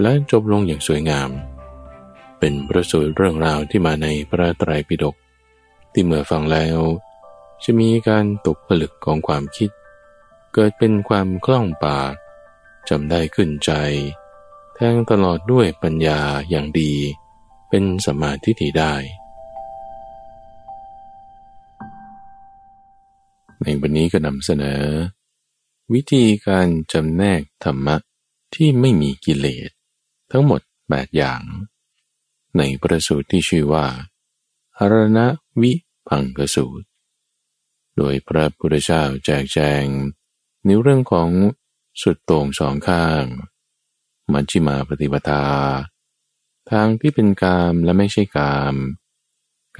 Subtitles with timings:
[0.00, 1.30] และจบลงอย่างสวยงาม
[2.38, 5.16] เป็นประสูตรเรื่องราวที่มาในพระไตรปิฎก
[5.92, 6.78] ที่เมื่อฟังแล้ว
[7.62, 9.70] จะมีการตกผลึกของความคิด
[10.52, 12.12] เกิดเป็นความคล่องปาก
[12.88, 13.72] จำได้ขึ้นใจ
[14.74, 16.92] แทงตลอดด้วยปัญญาอย่างดี
[17.68, 18.94] เป็นสมาธิที่ได้
[23.62, 24.82] ในวันนี้ก็นำเสนอ
[25.92, 27.96] วิธีการจำแนกธรรมะ
[28.54, 29.70] ที่ไม่มีกิเลส
[30.32, 31.42] ทั้งหมดแปดอย่าง
[32.58, 33.86] ในประสูตรที่ชื่อว่า
[34.76, 35.18] หรณ
[35.60, 35.72] วิ
[36.08, 36.86] พังกสูตร
[37.96, 39.84] โดยพระพุทธเจ้าแจกแจง
[40.64, 41.30] ในเรื่องของ
[42.02, 43.24] สุดโต่งสองข้าง
[44.32, 45.44] มัชฌิมาปฏิปทา
[46.70, 48.74] ทางที่เป็นกามและไม่ใช่กาม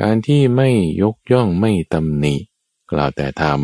[0.00, 0.70] การที่ไม่
[1.03, 2.36] ยกย่องไม่ตำหนิ
[2.91, 3.62] กล่าวแต่ธรรม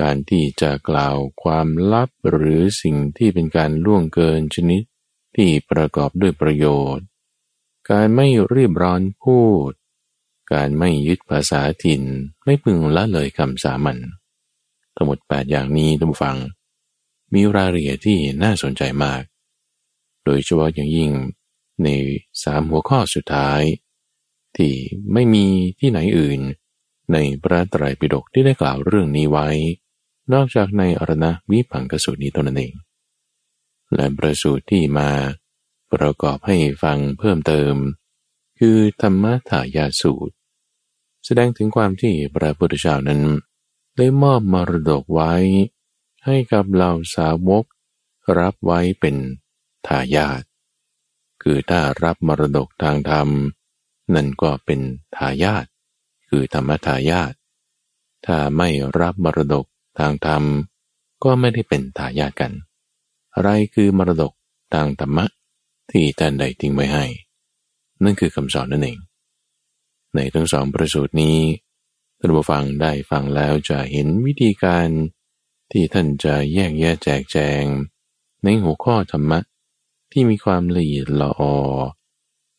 [0.00, 4.82] การที่จะกล่าวความลับหรือสิ่งที่เป็นการล่วงเกินชนิด
[5.36, 6.66] ที่ประกอบด้วยประโย
[6.96, 7.06] ชน์
[7.90, 9.70] การไม่รีบร้อนพูด
[10.52, 12.02] การไม่ยึดภาษาถิ่น
[12.44, 13.98] ไม่พึงละเลยคำสามัญ
[14.94, 16.36] ทั้งหมดแปดอย่างนี้ท่านผู้ฟัง
[17.34, 19.22] มีรายละเอียดที่น่าสนใจมาก
[20.24, 21.10] โดยเฉพาะอย่างยิ่ง
[21.82, 21.88] ใน
[22.42, 23.60] สามหัวข้อสุดท้าย
[24.56, 24.72] ที่
[25.12, 25.44] ไม่มี
[25.80, 26.40] ที่ไหนอื่น
[27.12, 29.48] ในพระไตรปิฎกที่ได้กล่าวเรื่องนี้ไว้
[30.32, 32.72] นอกจากในอรณวิพังกสูตรนี้ตนเอง
[33.94, 35.10] และประสูตรที่มา
[35.92, 37.74] ประกอบให้ฟังเพิ่มเติม
[38.58, 40.34] คือธรรมถายาสูตร
[41.24, 43.22] แสดงถึงความที่พระพุทธเจ้านั้น
[43.96, 45.32] ได้มอบมรดกไว้
[46.24, 47.64] ให้กับเหล่าสาวก
[48.38, 49.16] รับไว้เป็น
[49.86, 50.42] ทายาท
[51.42, 53.28] คือถ้ารับมรดกทางธรรม
[54.14, 54.80] นั่นก็เป็น
[55.16, 55.66] ทายาท
[56.28, 57.32] คือธรรมทายาท
[58.26, 58.68] ถ้าไม่
[59.00, 59.66] รับมรดก
[59.98, 60.42] ทางธรรม
[61.24, 62.52] ก็ไม่ได้เป็นทายาทกัน
[63.34, 64.32] อะไรคือมรดก
[64.74, 65.26] ทางธรรมะ
[65.90, 67.04] ที่ท่านใดทิ้งไว้ให้
[68.02, 68.98] นั่นคือคำสอนนั่นเอง
[70.14, 71.38] ในทั้งสองประสูตรนี้
[72.18, 74.88] ท่านผู้ฟังได้ฟังแล้วจะเห็นวิธีการ
[75.72, 77.64] ที่ท่านจะแยกแยะแจกแจง
[78.44, 79.38] ในหัวข้อธรรมะ
[80.12, 81.54] ที่มีความละเอียดละออ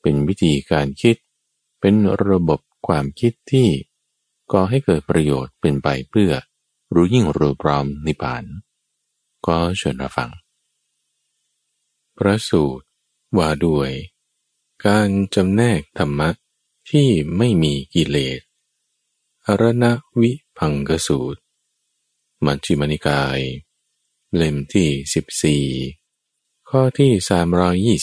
[0.01, 1.15] เป็นวิธีการคิด
[1.79, 1.95] เป็น
[2.27, 3.69] ระบบความคิดที่
[4.51, 6.31] ก่อให้เกิดประโยชน์เป็นไปเพื่อ
[6.93, 8.43] รู้ยิ่งรู้พร้อมนิพพาน
[9.45, 10.29] ก็เชิญรับฟัง
[12.25, 12.85] ระสูตร
[13.37, 13.91] ว่าด้วย
[14.85, 16.29] การจำแนกธรรมะ
[16.89, 17.07] ที่
[17.37, 18.39] ไม่มีกิเลส
[19.45, 19.85] อรณ
[20.21, 21.39] วิพังกสูตร
[22.45, 23.39] มัชฌิมนิกาย
[24.35, 25.61] เล่มที่
[26.01, 27.11] 14 ข้อที่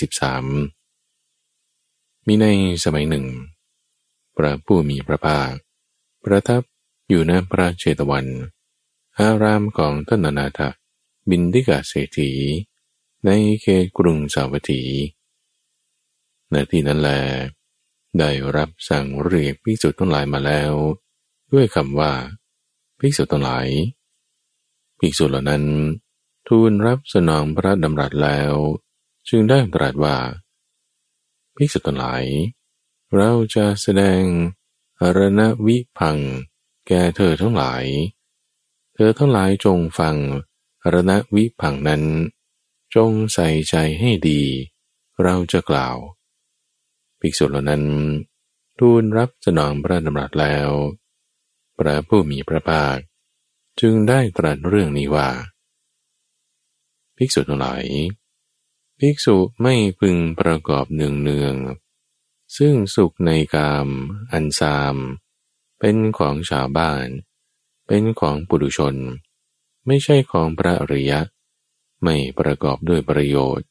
[0.07, 2.47] 323 มีใน
[2.85, 3.27] สมัยหนึ่ง
[4.37, 5.53] พระผู้มีพระภาค
[6.25, 6.63] ประทับ
[7.09, 8.27] อยู่ณพระเชตวัน
[9.19, 10.61] อารามของท่านนาถ
[11.29, 12.31] บินดิกาเศรษฐี
[13.27, 13.31] ใน
[13.63, 14.83] เขตกรุงสาวัตถี
[16.51, 17.11] ในที่นั้นแล
[18.19, 20.73] ได้รับสั่งเรียกภิกษุทั้งหลายมาแล้ว
[21.53, 22.13] ด้วยคำว่า
[22.99, 23.67] ภิกษุทั้งหลาย
[24.99, 25.65] ภิกษุเหล่านั้น
[26.49, 28.53] ทูลรับสนองพระดำรัสแล้ว
[29.29, 30.17] จึงได้ตรัสว่า
[31.57, 32.25] ภิกษุทั้งหลาย
[33.17, 34.23] เราจะแสดง
[35.01, 36.17] อรณวิพัง
[36.87, 37.85] แก่เธอทั้งหลาย
[38.95, 40.17] เธอทั้งหลายจงฟัง
[40.83, 42.03] อรณวิพังนั้น
[42.95, 44.43] จงใส่ใจให้ดี
[45.23, 45.97] เราจะกล่าว
[47.21, 47.85] ภิกษุเหล่านั้น
[48.79, 50.71] ทูลรับสนองพระดำรัสแล้ว
[51.79, 52.97] พระผู้มีพระภาค
[53.81, 55.31] จึงได้ตรัสเรื่องนี้ว่า
[57.17, 57.85] ภิกษุทั้งหลาย
[58.99, 61.55] ภิกษุไม่พึงประกอบเนืองเนือง
[62.57, 63.89] ซึ่งสุขในกาม
[64.33, 64.97] อันซาม
[65.79, 67.07] เป็นของชาวบ้าน
[67.87, 68.95] เป็นของปุถุชน
[69.87, 71.21] ไม่ใช่ของพระอริยะ
[72.03, 73.67] ไม่ประกอบด้วยประโยชน์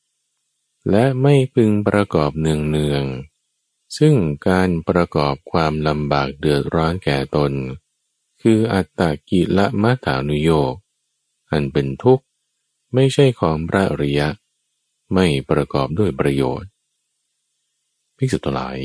[0.90, 3.04] และไม่พึงประกอบเนืองเนือง
[3.98, 4.16] ซึ่ง
[4.48, 7.52] การประกอบความลำบากเดือดร้อนแก่ตน
[8.42, 10.74] คืออัตตกิละมัฐานุโยก
[11.52, 12.26] อันเป็นทุกข์
[12.94, 14.30] ไม่ใช่ของพระอริยะ
[15.14, 16.70] ไม่ประกอบด้วยประโยชน์
[18.18, 18.80] ภิกษุทั้งหลาย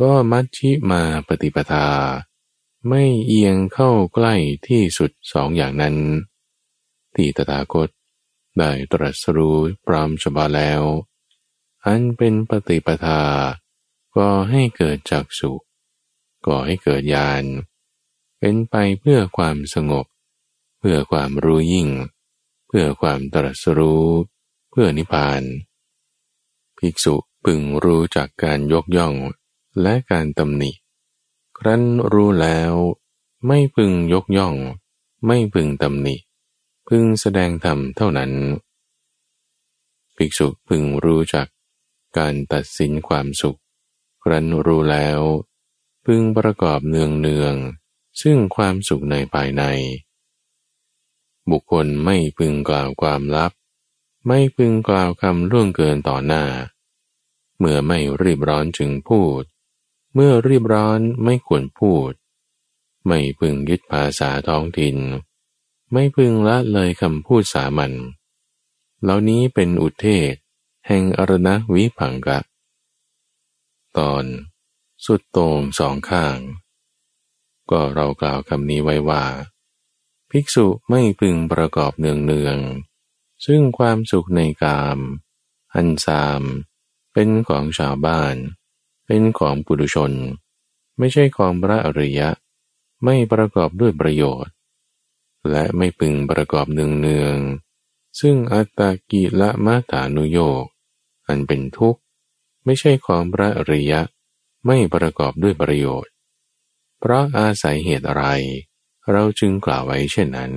[0.00, 1.88] ก็มัชชิมาปฏิปทา
[2.88, 4.34] ไม่เอียงเข้าใกล้
[4.68, 5.96] ที่สุดสองอย่างนั้น
[7.14, 7.88] ที่ตถาคต
[8.58, 10.82] ได้ตรัสรู้พร้อมฉบาแล้ว
[11.84, 13.22] อันเป็นปฏิปทา
[14.16, 15.52] ก็ให้เกิดจักสุ
[16.46, 17.44] ก่อให้เกิดญาณ
[18.38, 20.06] เป็นไปเพื่อความสงบ
[20.78, 21.88] เพื่อความรู้ยิ่ง
[22.68, 24.06] เพื่อความตรัสรู้
[24.70, 25.42] เพื่อนิพพาน
[26.78, 27.14] ภิกษุ
[27.44, 29.14] พึงรู้จากการยกย่อง
[29.82, 30.70] และการตำหนิ
[31.58, 31.82] ครั้น
[32.12, 32.72] รู้แล้ว
[33.46, 34.54] ไม่พึงยกย่อง
[35.26, 36.16] ไม่พึงตำหนิ
[36.94, 38.32] พึงแสดงธรรมเท่านั้น
[40.16, 41.46] ภิกษุพึงรู้จัก
[42.18, 43.58] การตัดสินความสุข
[44.22, 45.20] ครั้นรู้แล้ว
[46.06, 47.54] พึงประกอบเนืองเนือง
[48.22, 49.62] ซึ่งความสุขในภายใน
[51.50, 53.52] บุคคลไม่พึงกล่าวความลับ
[54.26, 56.44] ไม่พึงกล่าวคำล่วงเกินต่อหน้า
[57.58, 59.42] เมื่อไม่รีบร้อนจึงพูด
[60.14, 62.10] เมื่อรีบร้อนไม่ควรพูด
[63.06, 64.98] ไม่พึงยึดภาษาท้องถิ่น
[65.92, 67.92] ไม่พึงละเลยคำพูดสามัญ
[69.02, 70.34] เหล่านี้เป็นอุเทศ
[70.86, 72.40] แห่งอรณวิพังกะ
[73.98, 74.24] ตอน
[75.04, 76.38] สุดโต่งสองข้าง
[77.70, 79.24] ก็เรากล่าวคำนี้ไว้ว่า
[80.30, 82.58] ภิกษุไม่พึงประกอบเนืองเนือง
[83.46, 84.98] ซึ่งความสุขในกาม
[85.74, 86.42] อันซาม
[87.12, 88.34] เป็นของชาวบ้าน
[89.06, 90.12] เป็นของปุถุชน
[90.98, 92.28] ไม่ใช่ของพระอริยะ
[93.04, 94.52] ไม่ประกอบด้วยประโยชน์
[95.50, 97.38] และไม่พึงประกอบเนืองเนือง
[98.20, 98.80] ซึ่งอัตต
[99.10, 100.64] กิละมาตานุโยก
[101.26, 102.00] อันเป็นทุกข์
[102.64, 104.00] ไม่ใช่ของพระอริยะ
[104.66, 106.12] ไม่ประกอบด้วยประโยชน์
[106.98, 108.24] เพราะอาศัยเหตุอะไร
[109.10, 110.52] เราจึงกล่าวไว้เช่นนั้น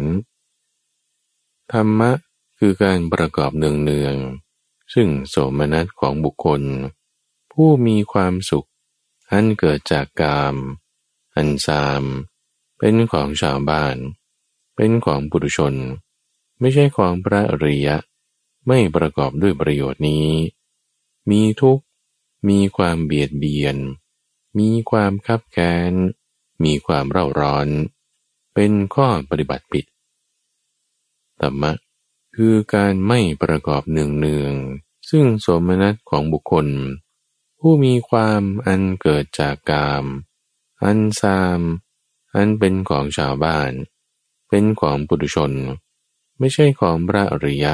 [1.72, 2.12] ธรรมะ
[2.60, 6.62] คือการประกอบเนืองๆซึ่งโสมนัสของบุคคล
[7.52, 8.68] ผู้มีความสุข
[9.32, 10.56] อันเกิดจากกาม
[11.36, 12.04] อันซาม
[12.78, 13.96] เป็นของชาวบ้าน
[14.75, 15.74] เป็นของปุถุชน
[16.60, 17.98] ไม่ใช่ของพระอริยะ
[18.68, 20.27] ไม่ประกอบด้วยประโยชน์นี้
[21.30, 21.83] มีทุกข์
[22.50, 23.77] มีความเบียดเบียน
[24.60, 25.92] มีความคับแค้น
[26.63, 27.68] มีความเร่าร้อน
[28.54, 29.86] เป็นข้อปฏิบัติผิด
[31.42, 31.72] ธรรมะ
[32.36, 34.54] คือการไม่ประกอบเนืองเนือง
[35.10, 36.68] ซึ่งสมนัตของบุคคล
[37.60, 40.06] ผู้มีความอันเกิดจากกาม
[40.83, 41.62] อันซาม
[42.36, 43.72] อันเป็นของชาวบ้าน
[44.57, 45.52] เป็นของปุถุชน
[46.40, 47.74] ไม่ใช่ของพระอริยะ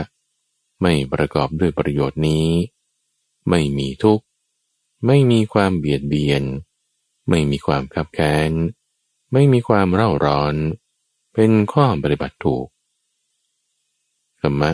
[0.81, 2.47] ไม่ประกอบด้วยประโยชน์นี้
[3.49, 4.25] ไม่มีทุกข์
[5.05, 6.43] ไม่มีความเบียดเบียน
[7.29, 8.51] ไม่มีความขับแค้น
[9.31, 10.55] ไม่มีความเร่าร้อน
[11.33, 12.67] เป็นข้อปฏิบัติถูก
[14.41, 14.71] ธรรมะ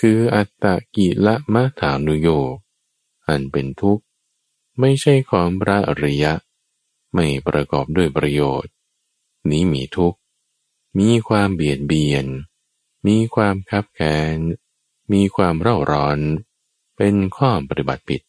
[0.00, 2.28] คืออัตตะกิละมะถานุโย
[3.28, 4.04] อันเป็นทุกข์
[4.80, 6.32] ไม่ใช่ของพระอริยะ
[7.14, 8.72] ไม่ประกอบด้วยประโยชน์
[9.50, 10.19] นี้มีทุกข์
[10.98, 12.26] มีความเบียดเบียน
[13.06, 14.36] มีความคับแค้น
[15.12, 16.18] มีความเร่าร้อน
[16.96, 18.22] เป็นข้อปฏิบัติผิด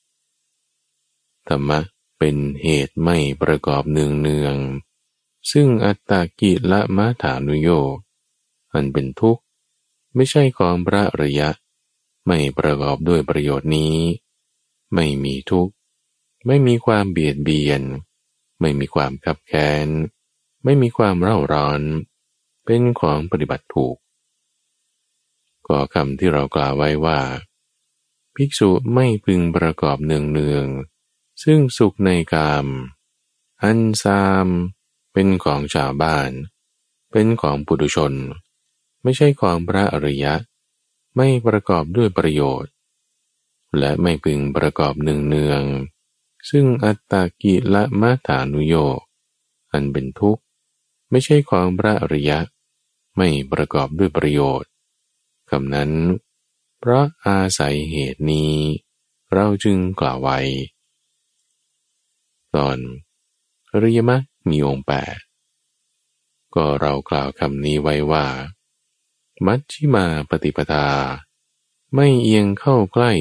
[1.47, 1.79] ธรรมะ
[2.19, 4.55] เป็นเหตุไม่ประกอบเนืองเนือง
[5.51, 7.69] ซึ่งอัตตากิละมะถานุโย
[8.73, 9.43] อันเป็นทุกข์
[10.15, 11.49] ไม่ใช่ของพระระยะ
[12.25, 13.95] ไม่ประกอบด้วยประโยชน์นี้
[14.93, 15.73] ไม่มีทุกข์
[16.45, 17.81] ไม่มีความเบียดเบียน
[18.59, 19.87] ไม่มีความขับแค้น
[20.63, 21.81] ไม่มีความเร่าร้อน
[22.65, 23.95] เป็นของปฏิบัติถูก
[25.67, 27.19] ก็คำที่เรากล่าวไว้ว่า
[28.35, 30.67] ภิกษุไม่พึงประกอบเนืองเนือง
[31.43, 32.67] ซึ่งสุขในกาม
[33.63, 34.47] อันซาม
[35.13, 36.31] เป็นของชาวบ้าน
[37.11, 38.13] เป็นของปุถุชน
[39.03, 40.33] ไม่ใช่ของพระอริยะ
[41.15, 42.71] ไม่ประกอบด้วยประโยชน์
[43.77, 45.63] และไม่พึงประกอบหนึ่งเนือง
[46.49, 48.75] ซึ่งอัตตากิละมาฐานุโย
[49.71, 50.43] อันเป็นทุกข์
[51.11, 52.39] ไม่ใช่ของพระอริยะ
[53.17, 54.69] ไม่ประกอบด้วยประโยชน์
[55.49, 55.91] คำนั้น
[56.79, 58.53] เพราะอาศัยเหตุนี้
[59.33, 60.39] เราจึงกล่าวไว้
[62.55, 62.77] ตอน
[63.71, 65.17] อริยมรรคมีองค์แปด
[66.55, 68.25] ก็เรากล่าวคำนี้ไว้ว่า
[69.45, 70.87] มัชชิมาปฏิปทา
[71.95, 73.11] ไม่เอียงเข้าใกล้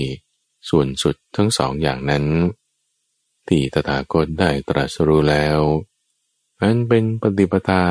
[0.68, 2.24] ส่วนสุดทั้งสองอย่างนั้น
[3.48, 5.60] ที่ตถาคตได้ตรัสรู้แล้ว
[6.62, 7.84] อันเป็นปฏิปทา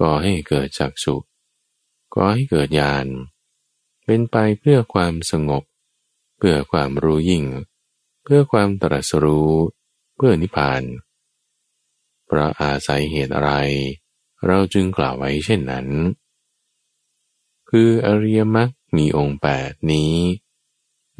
[0.00, 1.16] ก็ให้เกิดจักสุ
[2.14, 3.06] ก็ให้เกิดญาณ
[4.04, 5.62] เป็นไปเพื่อความสงบ
[6.38, 7.44] เพื่อความรู้ยิ่ง
[8.22, 9.52] เพื่อความตรัสรู้
[10.16, 10.82] เพื่อนิพพาน
[12.26, 13.52] เพราะอาศัยเหตุอะไร
[14.46, 15.86] เราจึงกล่าวไว้เช่นนั้น
[17.70, 20.14] คืออริยมรรคมีองค์แปดนี้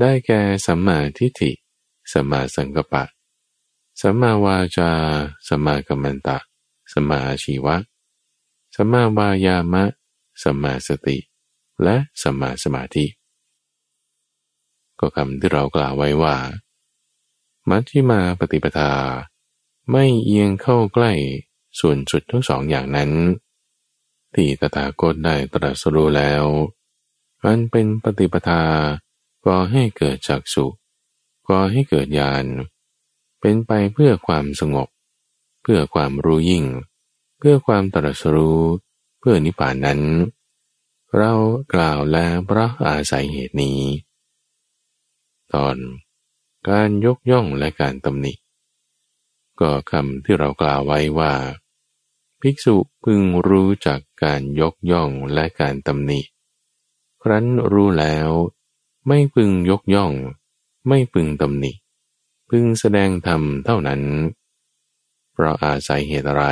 [0.00, 1.52] ได้แก่สัมมาทิฏฐิ
[2.12, 3.04] สัมมาสังกัปปะ
[4.00, 4.90] สัมมาวาจา
[5.48, 6.38] สัมมากัมมันตะ
[6.92, 7.76] สัมมาชีวะ
[8.74, 9.84] สัมมาวายามะ
[10.42, 11.18] สัมมาสติ
[11.82, 13.06] และสัมมาสมาธิ
[15.00, 16.36] ก็คำที่เรากล่าวไว้ว่า
[17.68, 18.92] มัชฌิมาปฏิปทา
[19.90, 21.12] ไม่เอียงเข้าใกล้
[21.78, 23.10] ส่วนสุดทั้งสองอย่างนั้น
[24.34, 26.44] ที่ตถาคตได้ตรัสรู้แล้ว
[27.44, 28.62] มันเป็นปฏิปทา
[29.46, 30.66] ก่อให้เกิดจักสุ
[31.48, 32.44] ก่อให้เกิดญาณ
[33.42, 34.88] เป็นไปเพื่อความสงบ
[35.62, 36.64] เพื่อความรู้ยิ่ง
[37.38, 38.60] เพื่อความตรัสรู้
[39.20, 40.00] เพื่อนิพพานนั้น
[41.16, 41.32] เรา
[41.74, 43.80] กล่าวแล้วพระอาศัยเหตุนี้
[45.54, 45.76] ตอน
[46.68, 48.32] การยกย่องและการตำหนิ
[49.60, 51.32] ก็คำที่เรากล่าวไว้ว่า
[52.40, 56.20] ภิกษุพึงรู้จักการยกย่องและการตำหนิ
[57.22, 58.28] ครั้นรู้แล้ว
[59.06, 60.12] ไม่พึงยกย่อง
[60.88, 61.72] ไม่พึงตำหนิ
[62.54, 64.02] พึงแสดงธรรมเท่านั้น
[65.32, 66.44] เพราะอาศัยเหตุอะไร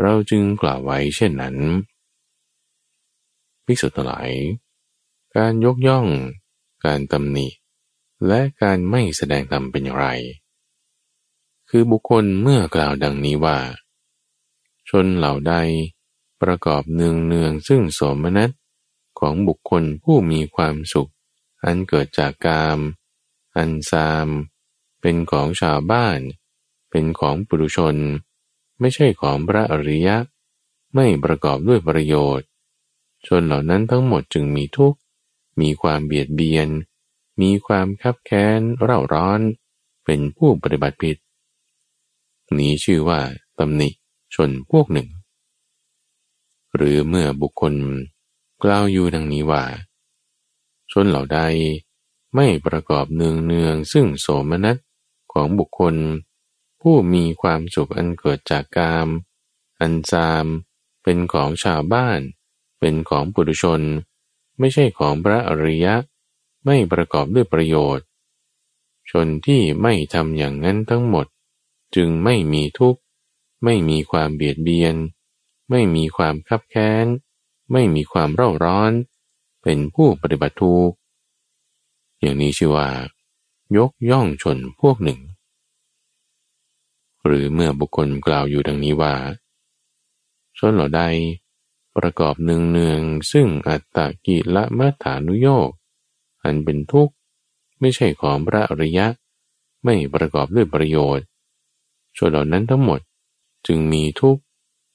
[0.00, 1.56] เราจึงกล่าวไว้เช่นนั้น
[3.64, 4.30] ภิกษุทั้งหลาย
[5.36, 6.06] การยกย่อง
[6.84, 7.46] การตำหนิ
[8.26, 10.08] และการไม่แสดงธรรมเป็นอย่างไร
[11.68, 13.58] คือบุคคลเมื่อกล่าวดังนี้ว่า
[14.88, 15.54] ชนเหล่าใด
[16.42, 18.50] ประกอบเนืองเนืองซึ่งสมนัต
[19.18, 21.10] ของบุคคลผู้มีความสุข
[21.64, 22.78] อันเกิดจากกาม
[23.56, 24.28] อันซาม
[25.00, 26.18] เป็นของชาวบ้าน
[26.90, 27.96] เป็นของปุถุชน
[28.80, 30.16] ไม่ใช่ของพระอริยะ
[30.94, 32.46] ไม่ประกอบด้วยประโยชน์
[33.26, 34.98] ชนเหล่านั้นทั้งหมดจึงมีทุกข์
[35.60, 36.68] มีความเบียดเบียน
[37.40, 39.40] มีความคับแค้นเร่าร้อน
[40.04, 41.16] เป็นผู้ปฏิบัติผิด
[42.58, 43.20] นี้ชื่อว่า
[43.58, 43.88] ตำหนิ
[44.34, 45.08] ชนพวกหนึ่ง
[46.74, 47.74] หรือเมื่อบุคคล
[48.62, 49.64] กล่าวอยู่ดังนี้ว่า
[50.92, 51.40] ชนเหล่าใด
[52.34, 54.76] ไม่ประกอบเนืองเนืองซึ่งโสมนัส
[55.40, 55.96] ของบุคคล
[56.82, 59.08] ผู้มีความสุขอันเกิดจากกาม
[59.80, 60.46] อันซาม
[61.02, 62.20] เป็นของชาวบ้าน
[62.80, 63.80] เป็นของปุถุชน
[64.58, 65.94] ไม่ใช่ของพระอริยะ
[66.64, 68.06] ไม่ประกอบด้วยประโยชน์
[69.10, 71.26] ชนที่ไม่ทำอย่างนั้นทั้งหมด
[71.94, 73.00] จึงไม่มีทุกข์
[73.64, 74.94] ไม่มีความเบียดเบียน
[75.70, 77.06] ไม่มีความคับแค้น
[77.72, 78.92] ไม่มีความเร่าร้อน
[79.62, 80.92] เป็นผู้ปฏิบัติถูก
[82.20, 82.88] อย่างนี้ชื่อว่า
[83.76, 85.20] ยกย่องชนพวกหนึ่ง
[87.26, 89.14] หรือเมื่อบุคคลกล่าวอยู่ดังนี้ว่า
[90.58, 91.02] ชนเหล่าใด
[91.96, 93.00] ประกอบเนืองเนือง
[93.32, 95.70] ซึ่งอัตตกิละมัฐานุโยก
[96.44, 97.14] อันเป็นทุกข์
[97.80, 99.06] ไม่ใช่ของพระอริยะ
[99.84, 101.26] ไม่ประกอบด้วยประโยชน์
[102.16, 103.00] ชนเหล่านั้นทั้งหมด
[103.66, 104.42] จึงมีทุกข์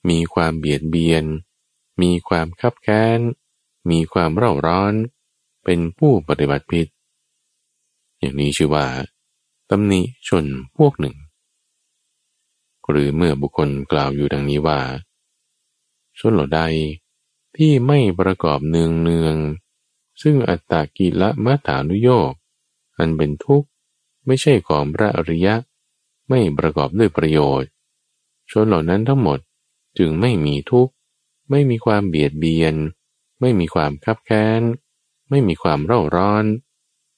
[0.09, 1.23] มีความเบียดเบียน
[2.01, 3.19] มีความคับแค้น
[3.89, 4.93] มีความเร่าร้อน
[5.63, 6.87] เป็นผู้ปฏิบัติผิด
[8.19, 8.85] อย่างนี้ชื่อว่า
[9.69, 10.45] ตำหนิชน
[10.77, 11.15] พวกหนึ่ง
[12.89, 14.79] หรือเมื่อบุคคลกล่าวอยู่ดังนี้ว่า
[16.17, 16.61] ชนเหล่าใด
[17.57, 19.35] ที่ไม่ประกอบเนืองเนือง
[20.21, 22.31] ซึ่งอัตตากิละมัฐานุโยก
[22.97, 23.67] อันเป็นทุกข์
[24.25, 25.55] ไม่ใช่ของพระอริยะ
[26.29, 27.69] ไม่ประกอบด้วยประโยชน์
[28.51, 29.39] ชนเหล่านั้นทั้งหมด
[29.97, 30.93] จึงไม่มีทุกข์
[31.49, 32.75] ไม่มีความเบียดเบียน
[33.39, 34.61] ไม่มีความคับแค้น
[35.29, 36.45] ไม่มีความเร่าร้อน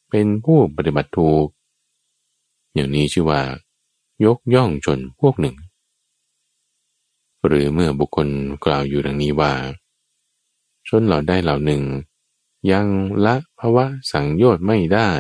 [0.09, 1.47] เป็นผู้ปฏิบัติถูก
[2.73, 3.41] อย่างนี้ชื่อว่า
[4.23, 5.55] ยกย่องชนพวกหนึ่ง
[7.45, 8.27] หรือเมื่อบุคคล
[8.65, 9.53] กล่าวอยู่ดังนี้ว่า
[10.87, 11.83] ชนเหล่าได้เหล่าหนึ่ง
[12.71, 12.87] ยัง
[13.25, 15.11] ละภาวะสังโยชน์ไม่ได้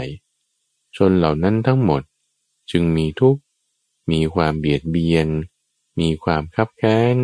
[0.95, 2.01] ชนเหล่านั้นทั้งหมด
[2.71, 3.41] จึงมีทุกข์
[4.11, 5.27] มีความเบียดเบียน
[5.99, 7.15] มีความคับแค้น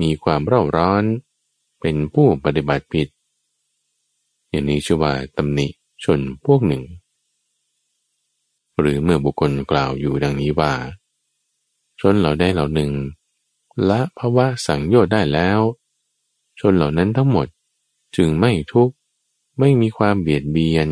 [0.00, 1.04] มีความเร่าร้อน
[1.80, 3.08] เป็นผู้ปฏิบัติผิด
[4.48, 5.66] อย่างนี้ชื่อว่าตำหนิ
[6.04, 6.82] ชนพวกหนึ่ง
[8.78, 10.72] หรือเมื่อบุคคลกล่าวอยู่ดังนี้ว่า
[12.12, 12.92] นเหล่าได้เหล่าหนึ่ง
[13.88, 15.60] ละภาวะสังโยชน์ได้แล้ว
[16.60, 17.46] ชนเหล่านั้นทั้งหมด
[18.16, 18.94] จึงไม่ทุกข์
[19.58, 20.88] ไม่มีความเบียดเบียน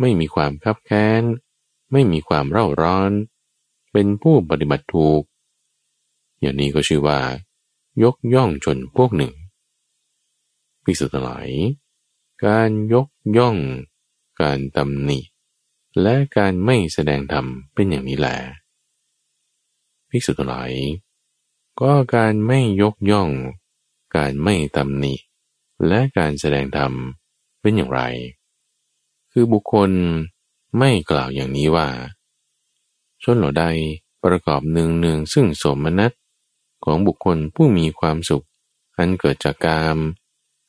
[0.00, 1.22] ไม่มีความคับแค้น
[1.92, 3.12] ไม่มีความเร่าร้อน
[3.92, 5.22] เป็นผู้ปฏิบัติถูก
[6.40, 7.20] อย่างนี้ก็ชื่อว่า
[8.02, 9.32] ยกย่องชนพวกหนึ่ง
[10.84, 11.50] พิสุทธิ์หลาย
[12.44, 13.56] การยกย่อง
[14.40, 15.20] การตำหนิ
[16.02, 18.36] และการไม่แสดงธรรมเป็นอย่างนี้แหละ
[20.10, 20.72] ภิกษุทั้งหลาย
[21.80, 23.30] ก็การไม่ยกย่อง
[24.16, 25.14] การไม่ตำหนิ
[25.88, 26.92] และการแสดงธรรม
[27.60, 28.00] เป็นอย่างไร
[29.32, 29.90] คือบุคคล
[30.78, 31.88] ไม่กล่าวอย่างนี้ว่า
[33.22, 33.64] ชนเหล่าใด
[34.24, 36.12] ประกอบเนืองเนืองซึ่งสมนัต
[36.84, 38.46] ของบุคคลผู้มีความสุข
[38.96, 39.98] อันเกิดจากกาม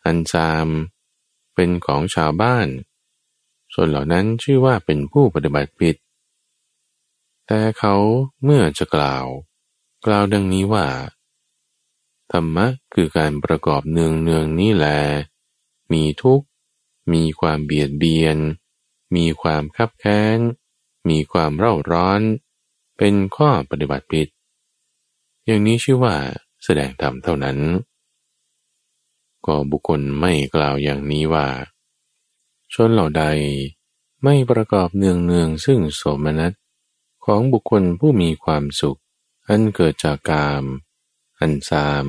[0.06, 0.68] อันซาม
[1.56, 2.68] เป็นของชาวบ้าน
[3.74, 5.96] ส่วนเหล่านั้นชื่อว่าเป็นผู้ปฏิบัติผิด
[7.52, 7.96] แต่เขา
[8.44, 9.26] เมื่อจะกล่าว
[10.06, 10.88] กล่าวดังนี้ว่า
[12.32, 14.88] ธรรมะคือการประกอบเนืองเนืองนี้แล
[15.94, 16.46] มีทุกข์
[17.14, 18.38] มีความเบียดเบียน
[19.16, 20.40] มีความคับแค้น
[21.10, 22.22] มีความเร่าร้อน
[22.98, 24.28] เป็นข้อปฏิบัติผิด
[25.46, 26.16] อย่างนี้ชื่อว่า
[26.64, 27.58] แสดงธรรมเท่านั้น
[29.46, 31.48] ก็บุคคลไม่กล่าวอย่างนี้ว่า
[32.74, 33.24] ชนเหล่าใด
[34.24, 36.54] ไม่ประกอบเนืองเนืองซึ่งโสมนัส
[37.26, 39.00] ของบุคคลผู้มีความสุข
[39.48, 40.64] อันเกิดจากกาม
[41.40, 42.06] อันซาม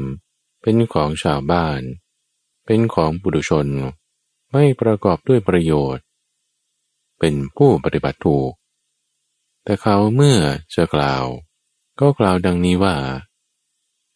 [0.61, 1.81] เป็นของชาวบ้าน
[2.65, 3.69] เป็นของบุรุชน
[4.53, 6.05] ไม่ประกอบด้วยประโยชน์
[7.19, 8.53] เป็นผู้ปฏิบัติถูก
[9.65, 10.39] แต่เขาเมื่อ
[10.75, 11.25] จะกล่าว
[12.01, 12.97] ก็กล่าวดังนี้ว่า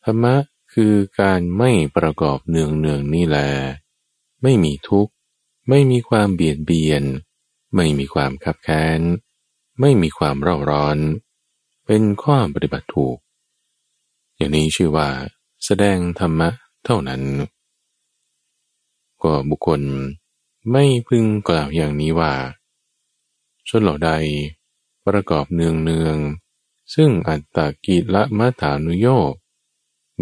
[0.04, 0.34] ธรรมะ
[0.72, 3.38] คือการไม่ประกอบเนืองเนืองนี่แล
[4.42, 5.12] ไม่มีทุกข์
[5.68, 7.02] ไม่มีความเบียดเบียน
[7.74, 9.00] ไม่มีความขับแค้น
[9.80, 10.98] ไม่มีความเร่าร้อน
[11.86, 13.16] เป็นข้อปฏิบัติถูก
[14.36, 15.08] อย่างนี้ชื่อว่า
[15.64, 16.48] แสดงธรรมะ
[16.84, 17.22] เท่านั้น
[19.22, 19.80] ก็บุคคล
[20.70, 22.32] ไม่พึงกล่าวอย่างนี้ว่า
[23.68, 24.10] ชนเหล่าใด
[25.06, 26.16] ประกอบเนืองเนือง
[26.94, 29.32] ซึ่งอัตตกิละมัฐานุโยก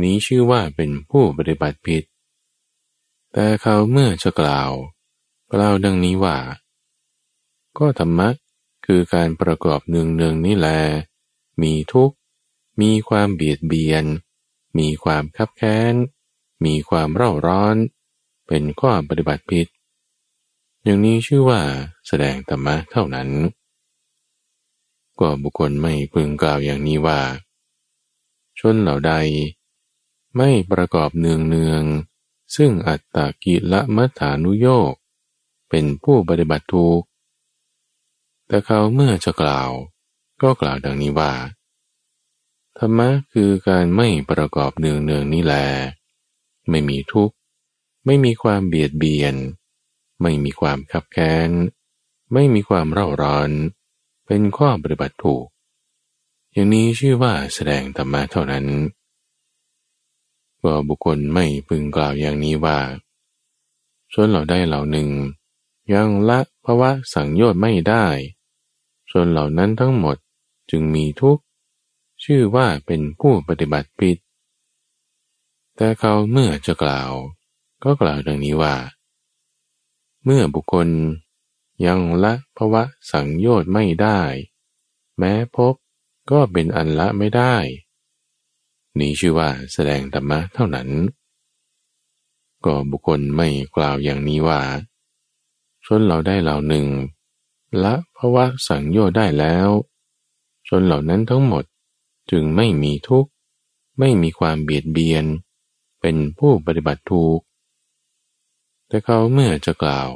[0.02, 2.04] นี้ชื่อว่าเป็นผู้ปฏิบัติผิด
[3.32, 4.70] แต่เขาเมื่อจะกล่าว
[5.52, 6.38] กล่าวดังนี้ว่า
[7.78, 8.28] ก็ธรรมะ
[8.86, 10.68] คือการประกอบเนืองเนืองนี่แล
[11.62, 12.16] มีทุกข์
[12.80, 14.04] มีความเบียดเบียน
[14.78, 15.94] มีความคับแค้น
[16.64, 17.76] มีความเร่าร้อน
[18.46, 19.66] เป็นข้อปฏิบัติผิด
[20.82, 21.60] อย่างนี้ชื่อว่า
[22.06, 23.28] แสดงธรรมะเท่านั้น
[25.20, 27.20] ก็บุคคลไม่พึงกล่าวอย่างนี้ว่า
[28.58, 29.14] ชนเหล่าใด
[30.36, 31.82] ไม่ประกอบเนืองเนือง
[32.56, 34.92] ซึ่งอัตตากิละมัฐานุโยก
[35.68, 37.00] เป็นผู้ปฏิบัติถูก
[38.52, 39.70] แต่เขาเมื่อจะกล่าว
[40.42, 41.32] ก็กล่าวดังนี้ว่า
[42.78, 45.54] ธรรมะคือการไม่ประกอบเนืองเนืองนี่แล
[46.70, 47.34] ไม่มีทุกข์
[48.06, 49.34] ไม่มีความเบียดเบียน
[50.22, 51.50] ไม่มีความขับแค้น
[52.32, 53.50] ไม่มีความเร่าร้อน
[54.26, 55.46] เป็นข้อปฏิบัติถูก
[56.52, 58.66] อย่างนี้ชื่อว่าแสดงธรรมะเท่านั้น
[60.62, 62.78] ก็บุคคลไม่พึงกล่าวอย่างนี้ว่า
[64.12, 65.08] ชนเหล่าใดเหล่าหนึ่ง
[65.92, 68.06] ยังละภาวะสังโยชน์ไม่ได้
[69.12, 70.16] ชนเหล่านั้นทั้งหมด
[70.70, 71.42] จึงมีทุกข์
[72.24, 74.16] ชื่อว่าเป็นผู้ปฏิบัติผิด
[75.76, 77.10] แต่เขาเมื่อจะกล่าว
[77.84, 78.74] ก็กล่าวดังนี้ว่า
[80.24, 80.88] เมื่อบุคคล
[81.86, 84.20] ยังละภาวะสังโยชน์ไม่ได้
[85.18, 85.74] แม้พบ
[86.30, 87.54] ก็เป็นอันละไม่ได้
[88.98, 90.88] นี้ชื่อว่าแสดงธรรมะเท่านั้น
[92.64, 94.60] ก็บุคคลไม่กล่าวอย่างนี้ว่า
[95.84, 96.86] ชนเราได้เหล่าหนึ่ง
[97.84, 99.68] ละภาวะสังโยชน์ได้แล้ว
[100.68, 101.64] ชนเหล่านั้นทั้งหมด
[102.30, 103.30] จึงไม่มีทุกข์
[103.98, 105.24] ไม่มีความเบียดเบียน
[106.00, 107.40] เป็นผู้ปฏิบัติถูก
[108.88, 110.10] แต่เขาเมื่อจะกล่าว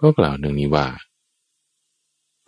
[0.00, 0.88] ก็กล่าวดังนี้ว่า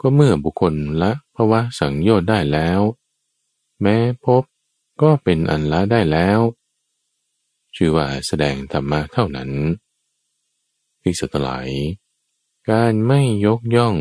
[0.00, 2.80] ก็เมื่อบุคคลละภาวะสังโยชน์ได้แล้ว
[3.82, 4.42] แม้พบ
[5.02, 6.40] ก็เป็นอันละได้แล้ว
[7.76, 9.50] ชื่อว่าแสดงธรรมะเท่านั้น
[11.02, 11.68] พิสุทหลาย
[12.72, 13.96] การไม่ยกย่อง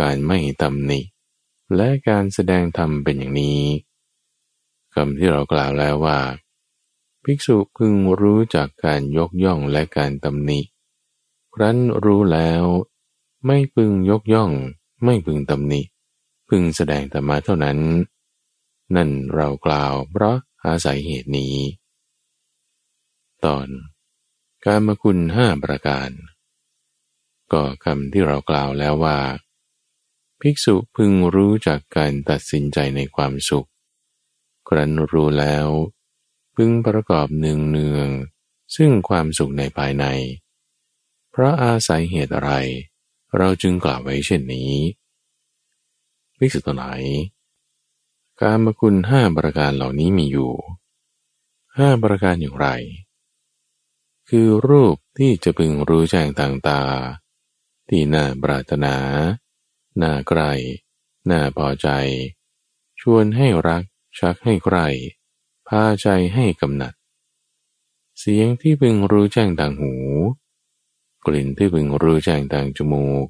[0.00, 1.00] การไม่ตำหนิ
[1.76, 3.62] และการแสดงธรรมเป็นอย่างนี้
[4.94, 6.20] คำที่เรากล่าวแล้วว่า
[7.24, 10.60] ภิกษุพึงรู้จากการยกย่องและการตำหนิ
[11.54, 12.64] ครั้นรู้แล้ว
[13.46, 14.52] ไม่พึงยกย่อง
[15.04, 15.80] ไม่พึงตำหนิ
[16.48, 17.78] พึงแสดงธรรมะเท่านั้น
[18.94, 21.56] นั่นเรากล่าวเพราะอาศัยเหตุนี้
[23.44, 23.68] ตอน
[24.64, 26.10] การมคุณห้าประการ
[27.52, 29.18] ก็คำที่เรากล่าวแล้วว่า
[30.40, 33.68] ภิกษุพึงรู้จากการตัดสินใจในความสุข
[34.68, 35.66] ครั้นรู้แล้ว
[36.56, 38.08] พึงประกอบเนืองเนือง
[38.76, 40.04] ซึ่งความสุขในภายใน
[41.30, 42.52] เพราะอาศัยเหตุอะไร
[43.36, 44.72] เราจึงกล่าวไว้เช่นนี้
[46.38, 46.84] ภิกษุตัวไหน
[48.40, 50.52] การมคุณห้าประการเหล่านี้มีอยู่
[51.76, 52.68] ห้าประการอย่างไร
[54.28, 56.80] คือรูปที่จะพึงรู้แจ้งต่างตา
[57.90, 58.96] ที่น่าปรารถนา
[60.02, 60.52] น่าใกล้
[61.30, 61.88] น่าพอใจ
[63.00, 63.82] ชวนให้รัก
[64.18, 64.78] ชักให้ใคร
[65.68, 66.94] พาใจให้กำหนัด
[68.18, 69.94] เสียงที่พึงรู้แจ้งต่างหู
[71.26, 73.26] กลิ่นที่พึงรู้แจ้งต่างจมูก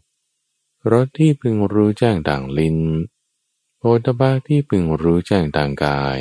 [0.92, 2.78] รสที่พึงรู้แจ้งต่างลิ้น
[3.78, 6.20] โอตบะที่พึงรู้แจ้งต่างกาย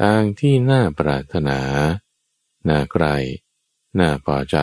[0.00, 1.60] ต่างที่น่าปรารถนา
[2.68, 3.04] น่าใคร
[3.98, 4.58] น่าพอใจ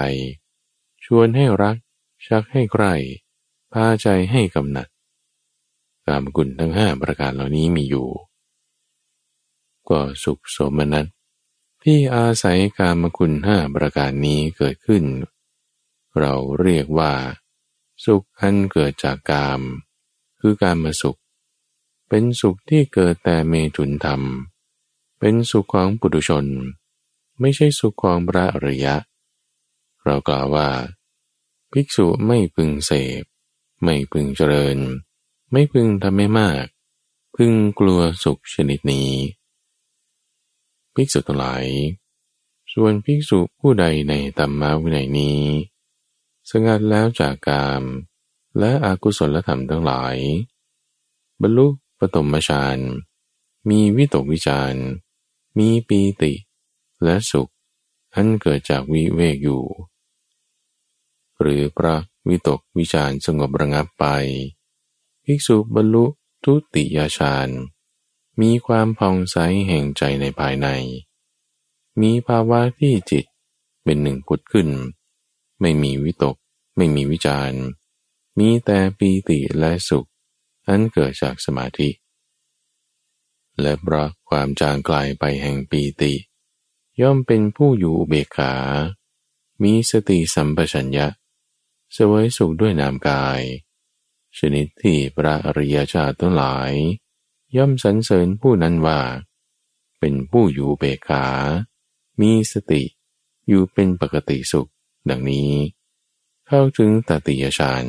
[1.05, 1.75] ชวนให้รัก
[2.27, 2.85] ชักให้ใคร
[3.73, 4.87] พาใจให้กำหนัด
[6.05, 8.09] กามกุลทั้งห้าประการเหล่านี้มีอยู่
[9.89, 11.05] ก็สุขสมนัต
[11.83, 15.03] ที่อาศัยกามกุลห้าประการนี้เกิดขึ้น
[16.19, 17.13] เราเรียกว่า
[18.05, 19.61] สุขอันเกิดจากกาม
[20.39, 21.19] คือการมาสุข
[22.09, 24.21] เป็นสุขที่เกิดแต่เมถุนธรรม
[25.19, 26.45] เป็นสุขของปุถุชน
[27.39, 28.95] ไม่ใช่สุขของพระอริยะ
[30.03, 30.67] เรากล่าวว่า
[31.77, 33.23] ภิกษุไม่พึงเสพ
[33.83, 34.77] ไม่พึงเจริญ
[35.51, 36.65] ไม่พึงทำไม่มาก
[37.35, 39.11] พึงกลัวสุขชนิดนี้
[40.93, 41.65] ภิกษุทั้งหลาย
[42.73, 45.41] ส่วนภิกษุผู้ใดในธรรมวินัยนี้
[46.49, 47.83] สงัดแล้วจากกาม
[48.59, 50.15] และอากุศลธรรมทั้งหลาย
[51.41, 51.67] บรรลุ
[51.99, 52.77] ปฐมฌาน
[53.69, 54.73] มีวิตกวิจาร
[55.57, 56.33] มีปีติ
[57.03, 57.51] และสุข
[58.13, 59.63] อันเกิดจากวิเวกอยู่
[61.41, 61.95] หรือพระ
[62.29, 64.05] วิตกวิจารสงบระงับไป
[65.23, 66.05] ภิกษุบรรลุ
[66.43, 67.49] ทุติยฌาน
[68.41, 70.67] มีความพองใสแห่งใจในภายใน
[72.01, 73.25] มีภาวะที่จิต
[73.83, 74.69] เป็นหนึ่งพุดขึ้น
[75.61, 76.35] ไม่มีวิตก
[76.77, 77.51] ไม่มีวิจาร
[78.39, 80.07] มีแต่ปีติและสุข
[80.67, 81.89] อันเกิดจากสมาธิ
[83.61, 86.13] และเพราะความจางกลายไปแห่งปีติ
[87.01, 88.53] ย่อมเป็นผู้อยู่เบกขา
[89.63, 91.07] มีสติสัมปชัญญะ
[91.95, 93.41] สวยสุขด้วยนามกาย
[94.37, 96.71] ชนิดที่พระอริยชาติทั้งหลาย
[97.57, 98.99] ย่อมสรรเสริญผู้นั้นว่า
[99.99, 101.25] เป็นผู้อยู่เบกขา
[102.21, 102.83] มีสติ
[103.47, 104.69] อยู่เป็นปกติสุข
[105.09, 105.51] ดังนี้
[106.47, 107.85] เข้าถึงตติยฌาน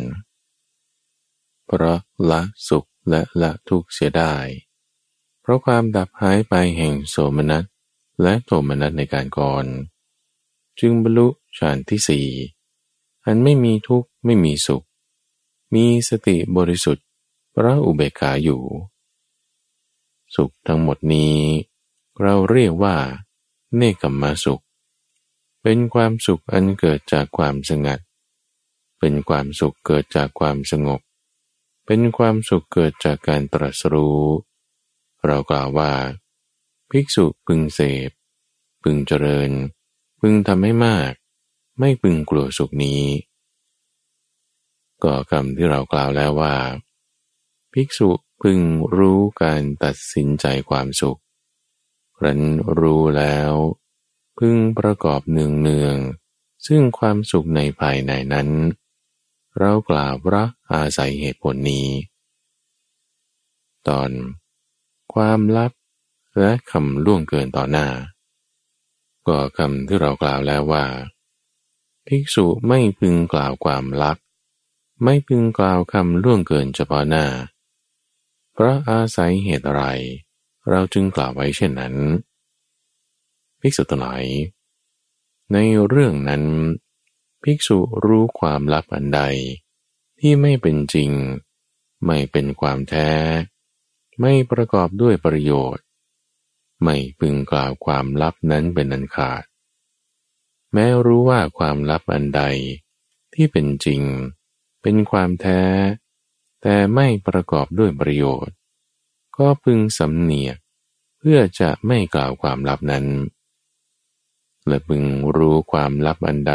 [1.66, 1.98] เพราะ
[2.30, 4.34] ละสุขและละทุกข์เสียได้
[5.40, 7.64] เพราะความดับหายไปแห่งโสมนัส
[8.22, 9.66] และโทมนัสในการก่อน
[10.78, 11.28] จึงบรรลุ
[11.58, 12.26] ฌานที่สี่
[13.26, 14.84] อันไม่มีทุกข์ไม่มีสุข
[15.74, 17.06] มีสติบริสุทธิ์
[17.54, 18.62] พระอุเบกขาอยู่
[20.34, 21.36] สุขทั้งหมดนี้
[22.22, 22.96] เราเรียกว่า
[23.76, 24.62] เนกขมมาสุข
[25.62, 28.00] เป็นความสุขอันเกิดจากความสงัด
[28.98, 31.00] เป็นความสุขเกิดจากความสงบ
[31.86, 34.22] เป็นความสุขเกิดจากการตรัสรู้
[35.26, 35.92] เรากล่าวว่า
[36.90, 38.10] ภิกษุพึงเสพ
[38.82, 39.50] พึงเจริญ
[40.20, 41.12] พึงทำให้มาก
[41.78, 43.02] ไม่พึงกลัวสุขนี้
[45.04, 46.54] ก็คำที่เรากล่าวแล้วว่า
[47.72, 48.10] ภิกษุ
[48.42, 48.58] พึง
[48.96, 51.20] รู้การตัดสินใจความสุข
[52.24, 52.42] รัน
[52.78, 53.52] รู้แล้ว
[54.38, 55.96] พึงประกอบเนืองเนือง
[56.66, 58.48] ซึ่งความสุขในภายในนั้น
[59.58, 61.88] เรากล่าวระอาศัยเหตุผลนี้
[63.88, 64.10] ตอน
[65.14, 65.72] ความลับ
[66.38, 67.88] และคำล่วงเกินต่อหน้า
[69.28, 70.84] ก็คำที่เรากล่าวแล้วว่า
[72.06, 74.16] ภิกษุไม่พึงกล่าวความลับ
[75.02, 77.26] ไม่พึงกล่าวคำล่วงเกินเฉพาะหน้า
[78.52, 79.84] เพราะอาศัยเหตุอะไร
[80.68, 81.94] เราจึงกล่าวไว้เช่นนั้น
[83.60, 84.24] ภิกษุทั้งหลาย
[85.52, 85.56] ใน
[85.88, 86.44] เรื่องนั้น
[87.42, 89.20] ภิกษุรู้ความลับอันใด
[90.20, 91.10] ที่ไม่เป็นจริง
[92.06, 93.10] ไม่เป็นความแท้
[94.20, 95.84] ไม่ประกอบด้วยประโยชน์
[96.82, 99.42] ไม่พึงกล่าวความลับนั้นเป็นอันขาด
[100.72, 102.42] แม้รู้ว่าความลับอันใด
[103.34, 104.02] ที่เป็นจริง
[104.82, 105.62] เป็นความแท้
[106.62, 108.54] แต่ไม่ประกอบด้วยประโยชน์
[109.38, 110.56] ก็พึงสำเนียก
[111.18, 113.06] เพื่อจะไม่กล่าวความลับนั้น
[114.66, 115.04] และพึง
[115.36, 116.54] รู้ความลับอันใด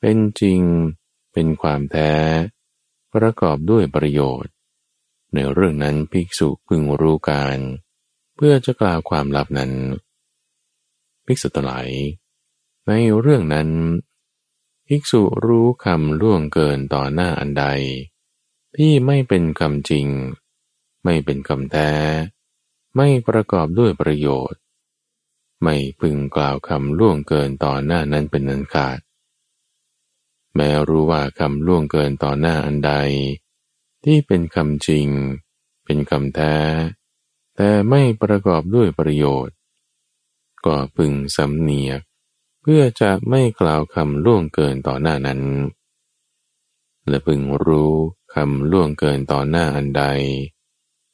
[0.00, 0.60] เป็นจริง
[1.32, 2.12] เป็นความแท้
[3.14, 4.52] ประกอบด้วยประโยชน์
[5.34, 7.58] ในเรื่องนั้นภิกษุพึงรู้การ
[8.36, 9.72] เพื่อจะกล่าวความลับนั้น
[11.26, 11.88] ภิกษุตหลาย
[12.88, 13.70] ในเรื่องนั้น
[14.86, 17.66] ภิกษุรู้คำล่วงเกินต่อหน้าอันใด
[18.76, 20.08] ที่ไม่เป็นคำจริง
[21.04, 21.90] ไม่เป็นคำแท้
[22.96, 24.60] ไม่ประกอบด้วยประโยชน์
[25.62, 28.98] ไม่พึงกล่าวคำล่วงเกินต่อหน้านั้นเป็นนันขาด
[30.54, 32.92] แม้รู้ว่าคำล่วงเกินต่อหน้าอันใด
[34.04, 35.08] ที่เป็นคำจริง
[35.84, 36.56] เป็นคำแท้
[37.56, 39.56] แต่ไม่ประกอบด้วยประโยชน์
[40.66, 42.00] ก็พึงสำเนียก
[42.62, 45.40] เพื่อจะไม่กล่าวคำล่วงเกินต่อหน้านั้น
[47.08, 47.94] และพึงรู้
[48.34, 50.04] คำล่วงเกินต่อหน้าอันใด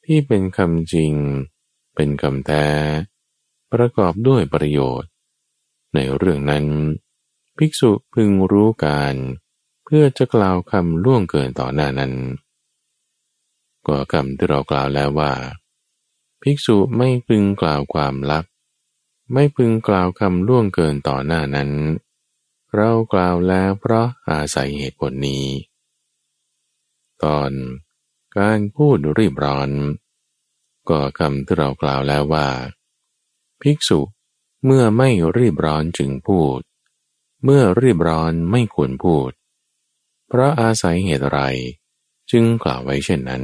[0.05, 1.13] ที่เป็นคำจริง
[1.95, 2.67] เป็นคำแท้
[3.71, 5.11] ประกอบด้วยประโยชน์
[5.93, 6.65] ในเรื่องนั้น
[7.57, 9.15] ภิกษุพึงรู้การ
[9.85, 12.13] เพื่อจะกล่าวคำล่วงเกินต่อหน้านั้น
[13.87, 15.33] ก็คำที่เรากล่าวแล้วว่า
[16.41, 18.45] ภิกษุไม่พึงกล่าวความลับ
[19.33, 21.71] ไม่พึงกล่าวคำล่วงเกินต่อหน้านั้น
[22.75, 25.45] เรากล่าวแล้วเพราะอาศัยเหตุผลนี้
[27.23, 27.51] ตอน
[28.37, 29.69] การพูดรีบร้อน
[30.89, 32.47] ก็คำที่เรากล่าวแล้วว่า
[33.61, 33.99] ภิกษุ
[34.65, 36.59] เมื่อไม่รีบร้อนจึงพูด
[37.43, 39.31] เมื่อรีบร้อนไม่ควรพูด
[40.27, 41.41] เพราะอาศัยเหตุอะไร
[42.31, 43.43] จึงกล่าวไว้เช่นนั้น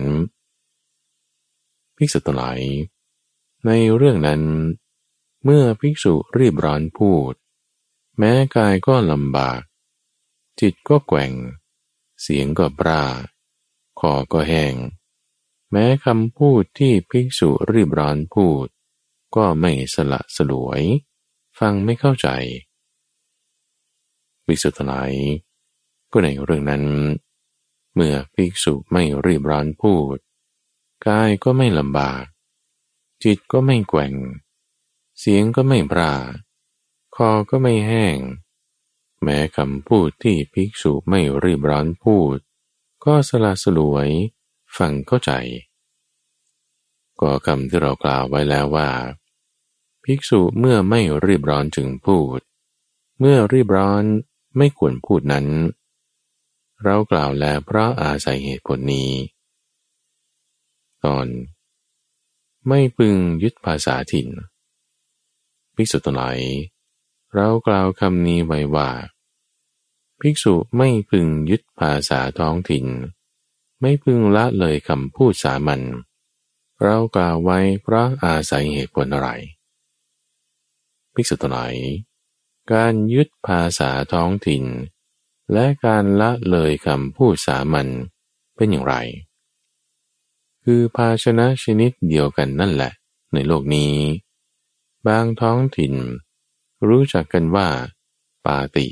[1.95, 2.59] ภิกษุทั้งหลาย
[3.65, 4.41] ในเรื่องนั้น
[5.43, 7.33] เมื่อภิกษุรีบร้อนพูด
[8.17, 9.61] แม้กายก็ลำบาก
[10.59, 11.31] จิตก็แกว่ง
[12.21, 13.05] เสียงก็ปรา
[13.99, 14.75] คอก็แห้ง
[15.71, 18.67] แม้คำพูดที่ภิกษุรีบร้อนพูด
[19.35, 20.81] ก็ไม่สละสลวย
[21.59, 22.27] ฟังไม่เข้าใจ
[24.45, 25.11] ภิกษุทั้งหลาย
[26.11, 26.83] ก็ในเรื่องนั้น
[27.95, 30.17] เมื่อภิกษุไม่รีบร้อนพูด
[31.07, 32.23] กายก็ไม่ลำบาก
[33.23, 34.13] จิตก็ไม่แกว่ง
[35.19, 36.15] เสียงก็ไม่ปรา
[37.15, 38.17] คอก็ไม่แห้ง
[39.23, 42.37] แม้คำพูดที่ภิกษุไม่รีบร้อนพูด
[43.05, 44.09] ก็สละสลวย
[44.77, 45.31] ฟังเข้าใจ
[47.21, 48.89] ก็คำที่เรากล่าวไว้แล้วว่า
[50.03, 52.39] ภิกษุเมื่อไม่รีบร้อนจึงพูด
[53.19, 54.03] เมื่อรีบร้อน
[54.57, 55.47] ไม่ควรพูดนั้น
[56.83, 59.11] เรากล่าวแล้วเพราะอาศัยเหตุผลนี้
[61.03, 61.27] ตอน
[62.67, 64.27] ไม่พึงยึดภาษาถิ่น
[65.75, 66.23] ภิกษุตัวไหน
[67.33, 68.89] เรากล่าวคำนี้ไว้ว่า
[70.19, 72.85] ภิกษุไม่พึงยึดภาษาท้องถิ่น
[73.81, 75.81] ไม่พึงละเลยคำพูดสามัญ
[76.81, 79.29] เรากล่าวไว้เพราะอาศัยเหตุผลอะไร
[81.13, 81.59] ภิกษุตัวไหน
[82.71, 84.63] การยึดภาษาท้องถิ่น
[85.53, 87.87] และการละเลยคำพูดสามัญ
[88.55, 88.95] เป็นอย่างไร
[90.63, 92.91] คือภาชนะชนิดเดียวกันนั่นแหละ
[93.33, 93.93] ในโลกนี้
[95.07, 95.93] บางท้องถิ่น
[96.87, 97.67] รู้จักกันว่า
[98.45, 98.87] ปาติ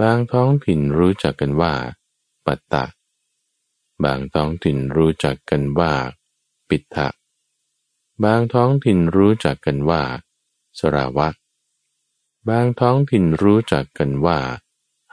[0.00, 1.74] บางท้องถิ่นรู้จักกันว่า
[2.46, 2.84] ปัตตะ
[4.04, 5.92] บางท้องถิ่นรู้จักกันว่า
[6.68, 7.08] ปิทะ
[8.24, 10.02] บางท้องถิ่นรู้จักกันว่า
[10.78, 11.28] สราวะ
[12.48, 14.38] บางท้องถิ่นรู้จักกันว่า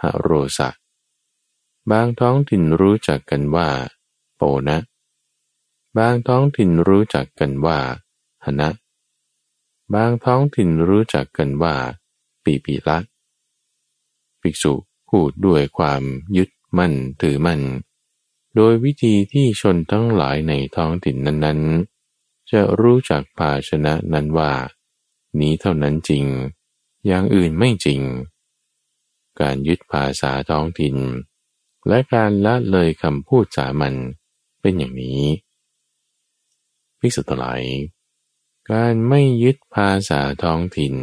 [0.02, 0.70] ฮโรสะ
[1.92, 3.70] บางท้องถิ่นรู้จักกันว่า
[4.36, 4.78] โปนะ
[5.98, 7.80] บางท้องถิ่นรู้จักกันว่า
[8.44, 8.70] หนะ
[9.94, 11.76] บางท้องถิ่นรู้จักกันว่า
[12.44, 12.98] ปีปีละ
[14.42, 14.74] ภิกษุ
[15.10, 16.02] พูดด้วยความ
[16.38, 17.62] ยึดมั่นถือมั่น
[18.56, 24.52] โดยวิธีที่ชนทั้งหลายในท้องถิ่นนั้นๆ จะรู้จักภาชนะนั้นว่า
[25.40, 26.26] นี้เท่านั้นจริง
[27.08, 28.02] อย่างอื่นไม่จริง
[29.40, 30.96] การยึดภาษาท้องถิ่น
[31.88, 33.96] และการละเลยคำพูดสามัญ
[34.62, 35.22] เป็นอย่างนี้
[37.00, 37.62] ภิกษุทั้งหลาย
[38.72, 40.96] การไม่ยึดภาษาท้องถิ่น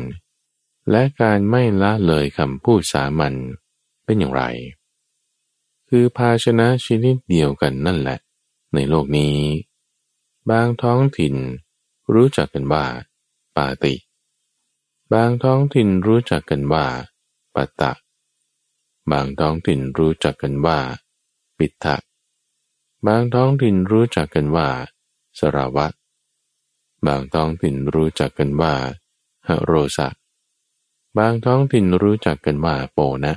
[0.91, 3.35] และการไม่ละเลยคำพูดสามัญ
[4.05, 4.43] เป็นอย่างไร
[5.89, 8.19] คือภาชนะชนิดเดียวกันนั่นแหละ
[8.75, 9.37] ในโลกนี้
[10.51, 11.35] บางท้องถิ่น
[12.15, 12.85] รู้จักกันว่า
[13.57, 13.95] ปาติ
[15.13, 16.87] บางท้องถิ่นรู้จักกันว่า
[17.55, 17.93] ปัตตะ
[19.11, 20.79] บางท้องถิ่นรู้จักกันว่า
[21.59, 21.97] ปิทะ
[23.07, 24.69] บางท้องถิ่นรู้จักกันว่า
[25.39, 25.87] สราวะ
[27.07, 28.75] บางท้องถิ่นรู้จักกันว่า
[29.49, 30.09] ฮโรสะ
[31.19, 33.35] บางท้องถิ่นรู้จักกันว่าโปนะ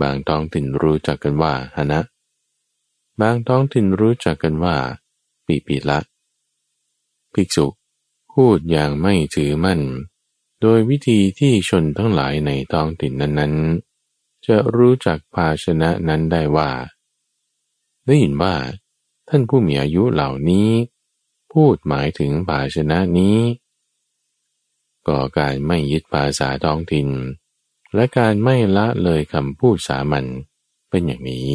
[0.00, 2.00] บางท้องถิ่นรู้จักกันว่าหนะ
[3.20, 4.76] บางท้องถิ่นรู้จักกันว่า
[5.46, 5.98] ปีปีละ
[7.32, 7.66] ภิกษุ
[8.32, 9.80] พูดอย่างไม่ถือมั่น
[10.60, 16.70] โดยวิธีที่ชนทั้งหลายในท้องถิ่นนั้นๆ จะรู้จักภาชนะนั้นได้ว่า
[18.06, 18.54] ได้ยินว่า
[19.28, 20.68] ท่านผู้มีอายุเหล่านี้
[21.60, 23.38] พูดหมายถึงภาชนะนี้
[25.08, 27.08] ก็การไม่ยึดภาษาท้องถิ่น
[27.94, 30.24] และการไม่ละเลยคำพูดสามัญ
[30.90, 31.50] เป็นอย่างนี้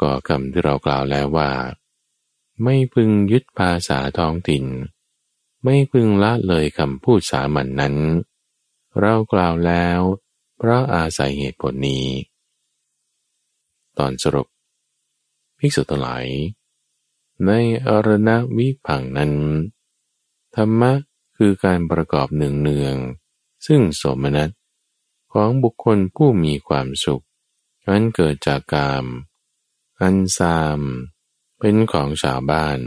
[0.00, 1.50] ก็คำที่เรากล่าวแล้วว่า
[2.62, 4.64] ไม่พึงยึดภาษาท้องถิ่น
[5.64, 7.96] ไม่พึงละเลยคำพูดสามัญนนั้น
[9.00, 10.00] เรากล่าวแล้ว
[10.56, 12.06] เพราะอาศัยเหตุผลนี้
[13.98, 14.46] ตอนสรุป
[15.58, 16.26] ภิกษุทั้งหลาย
[17.44, 17.50] ใน
[17.86, 19.32] อรณวิพังนั้น
[20.54, 20.92] ธรรมะ
[21.36, 22.96] คือการประกอบหนึ่งเนือง
[23.66, 24.50] ซึ่งสมนัต
[25.32, 27.24] ของบุคคลผู้มีความสุข
[27.88, 29.04] อันเกิดจากกาม
[30.00, 30.80] อันซาม
[31.58, 32.78] เป็นของชาวบ้าน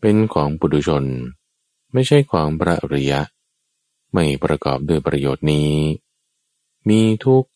[0.00, 1.04] เป็นของปุถุชน
[1.92, 3.20] ไม่ใช่ของพระอริยะ
[4.12, 5.72] ไม่ประกอบด้วยประโยชน์นี้
[6.88, 7.50] มีทุกข์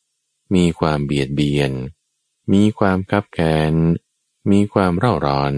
[0.54, 1.72] มีความเบียดเบียน
[2.52, 3.72] มีความคับแค้น
[4.50, 5.54] มีความเร่าร้อน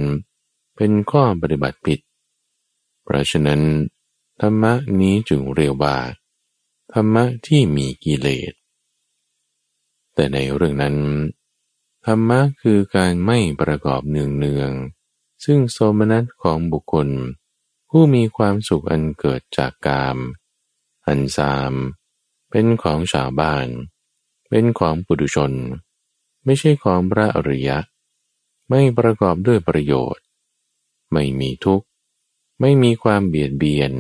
[0.80, 2.00] เป็นข้อปฏิบัติผิด
[3.04, 3.62] เพราะฉะนั้น
[4.40, 5.96] ธรรมะนี้จึงเรียกว่า
[6.92, 8.52] ธรรมะที่มีกิเลส
[10.14, 10.96] แต่ในเรื่องนั้น
[12.06, 14.70] ธรรมะคือการไม่ประกอบเนืองเนือง
[15.44, 17.08] ซึ่งโสมนัสของบุคคล
[17.88, 20.18] ผู้มีความสุขอันเกิดจากกาม
[21.06, 21.74] อันซาม
[22.50, 23.66] เป็นของชาวบ้าน
[24.48, 25.52] เป็นของปุถุชน
[26.44, 27.78] ไม่ใช่ของพระอริยะ
[28.68, 30.24] ไม่ประกอบด้วยประโยชน์
[31.12, 31.86] ไม่มีทุกข์
[32.60, 33.92] ไม่มีความเบียดเบียน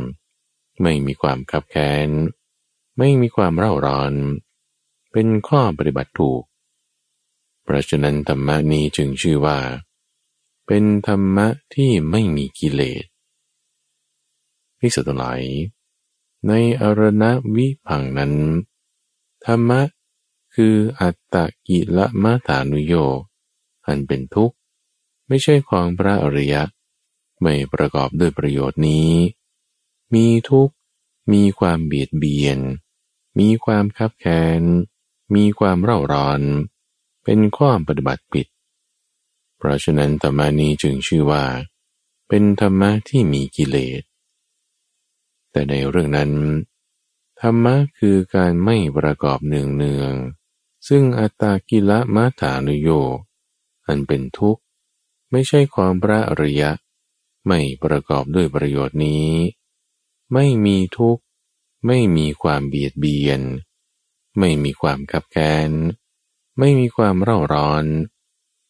[0.82, 2.10] ไม่มีความขับแค้น
[2.98, 4.14] ไม่มีความเร่าร้อน
[5.12, 6.42] เป็นข้อปฏิบัติถูก
[7.62, 9.58] เพราะฉะนั้นธรรมนี้จึงชื่อว่า
[10.66, 13.04] เป็นธรรมะที่ไม่มีกิเลส
[14.78, 15.42] พิสุทธิ์หลาย
[16.46, 18.34] ในอรณวิพังนั้น
[19.44, 19.80] ธรรมะ
[20.54, 22.94] คืออัตตกิละมาฐานุโย
[23.86, 24.56] อันเป็นทุกข์
[25.28, 26.62] ไม่ใช่ของพระอริยะ
[27.42, 29.10] ไม่ประกอบด้วยประโยชน์นี้
[30.14, 30.74] มีทุกข์
[31.32, 32.58] มีความเบียดเบียน
[33.38, 34.62] มีความคับแค้น
[35.34, 36.40] มีความเร่าร้อน
[37.24, 38.46] เป็นข้อปฏิบัติผิด
[39.56, 41.44] เพราะฉะนั้นธรรมานี้จึงชื่อว่า
[42.28, 44.02] เป็นธรรมะที่มีกิเลส
[45.50, 46.32] แต่ในเรื่องนั้น
[47.40, 50.12] ธรรมะคือการไม่ประกอบเนืองเนือง
[50.88, 52.90] ซึ่งอัตตากิละมัฐานุโย
[53.86, 54.62] อันเป็นทุกข์
[55.30, 56.70] ไม่ใช่ความพระอริยะ
[57.48, 59.28] ไม่ประกอบด้วยประโยชน์นี้
[60.32, 61.22] ไม่มีทุกข์
[61.86, 63.40] ไม่มีความเบียดเบียน
[64.38, 65.70] ไม่มีความขับแค้น
[66.58, 67.84] ไม่มีความเร่าร้อน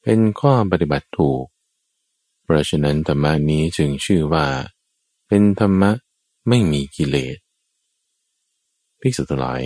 [0.03, 1.45] เป็นข้อปฏิบัติถูก
[2.43, 4.47] เพราะฉะนั้นธรรมนี้จึงชื่อว่า
[5.29, 5.93] เป็นธรรมะ
[6.49, 7.39] ไม่มีกิเลส
[9.01, 9.65] ภิกษุทั้งหลาย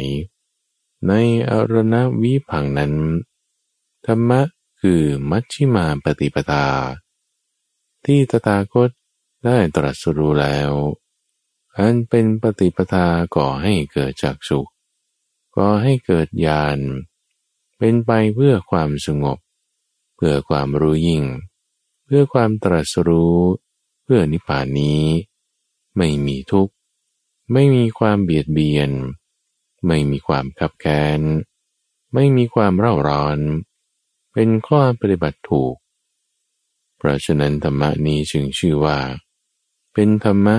[1.07, 1.13] ใน
[1.51, 2.95] อรณวิพังนั้น
[4.07, 4.41] ธรรมะ
[4.81, 6.67] คือมัชชิมาปฏิปทา
[8.05, 8.91] ที่ตถาคต
[9.45, 10.73] ได้ตรัสรู้แล้ว
[11.77, 14.71] อันเป็นปฏิปทาก่อให้เกิดจากสุข
[15.57, 16.79] ก่อให้เกิดญาณ
[17.79, 19.39] เป็นไปเพื่อความสงบ
[20.17, 21.25] เพื่อความรู้ยิ่ง
[22.05, 23.39] เพื่อความตรัสรู้
[24.03, 25.05] เพื่อนิพพานนี้
[25.97, 26.75] ไม่มีทุกข์
[27.53, 28.91] ไม่มีความเบียดเบียน
[29.87, 31.21] ไม่มีความขับแค้น
[32.15, 33.39] ไม่มีความเร่าร้อน
[34.33, 35.75] เป็นข้อปฏิบัติถูก
[36.97, 38.99] เพราะฉะนั้นธรรมนี้จึงชื่อว่า
[39.93, 40.57] เป็นธรรมะ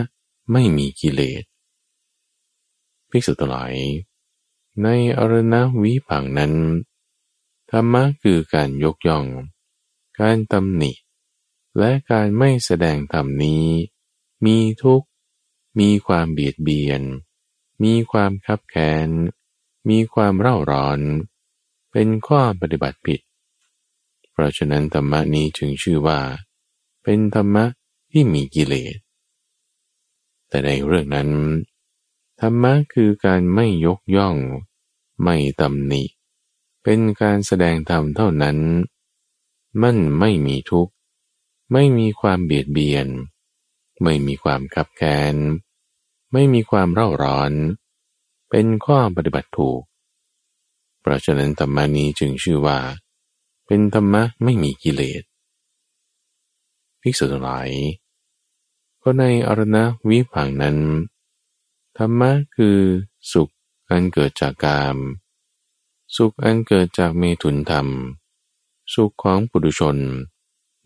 [0.52, 1.44] ไม่มีกิเลส
[3.10, 3.74] ภิกษุทั้งหลาย
[4.84, 6.54] ในอรณวิผังนั้น
[7.72, 9.26] ธรรมะคือการยกย่อง
[10.20, 10.92] การตำหนิ
[11.80, 13.66] และการไม่แสดงธรรมนี้
[14.46, 15.04] มีทุก
[15.80, 17.02] มีความเบียดเบียน
[17.84, 19.10] มีความคับแค้น
[19.90, 21.00] มีความเร่าร้อน
[21.92, 23.20] เป็นข้อปฏิบัติผิด
[24.32, 26.20] เพราะฉะนั้นธรรมะนี้จึงชื่อว่า
[27.04, 27.66] เป็นธรรมะ
[28.12, 28.96] ที่มีกิเลส
[30.54, 31.30] แต่ในเรื่องนั้น
[32.40, 34.38] ธรรมะคือการไม่ยกย่อง
[35.24, 36.04] ไม่ตำหนิ
[36.84, 38.58] เป็นการแสดงธรรมเท่านั้น
[39.82, 40.94] มันไม่มีทุกข์
[41.74, 43.08] ไม่มีความเบียดเบียน
[44.04, 45.36] ไม่มีความขับแค้น
[46.34, 47.52] ไม่มีความเร่าร้อน
[48.50, 49.82] เป็นข้อปฏิบัติถูก
[51.02, 52.80] เพราะฉะนั้นธรรมานี้จึงชื่อว่า
[53.68, 55.24] เป็นธรรมะไม่มีกิเลส
[57.02, 57.70] ภิกษุทั้งหลาย
[59.04, 59.78] ก็ในอรณ
[60.10, 60.78] วิพังนั้น
[61.98, 62.80] ธรรมะคือ
[63.32, 63.50] สุข
[63.90, 64.98] อันเกิดจากกาม
[66.16, 67.88] สุขอันเกิดจากเมถุนธรรม
[68.94, 69.98] สุขของปุถุชน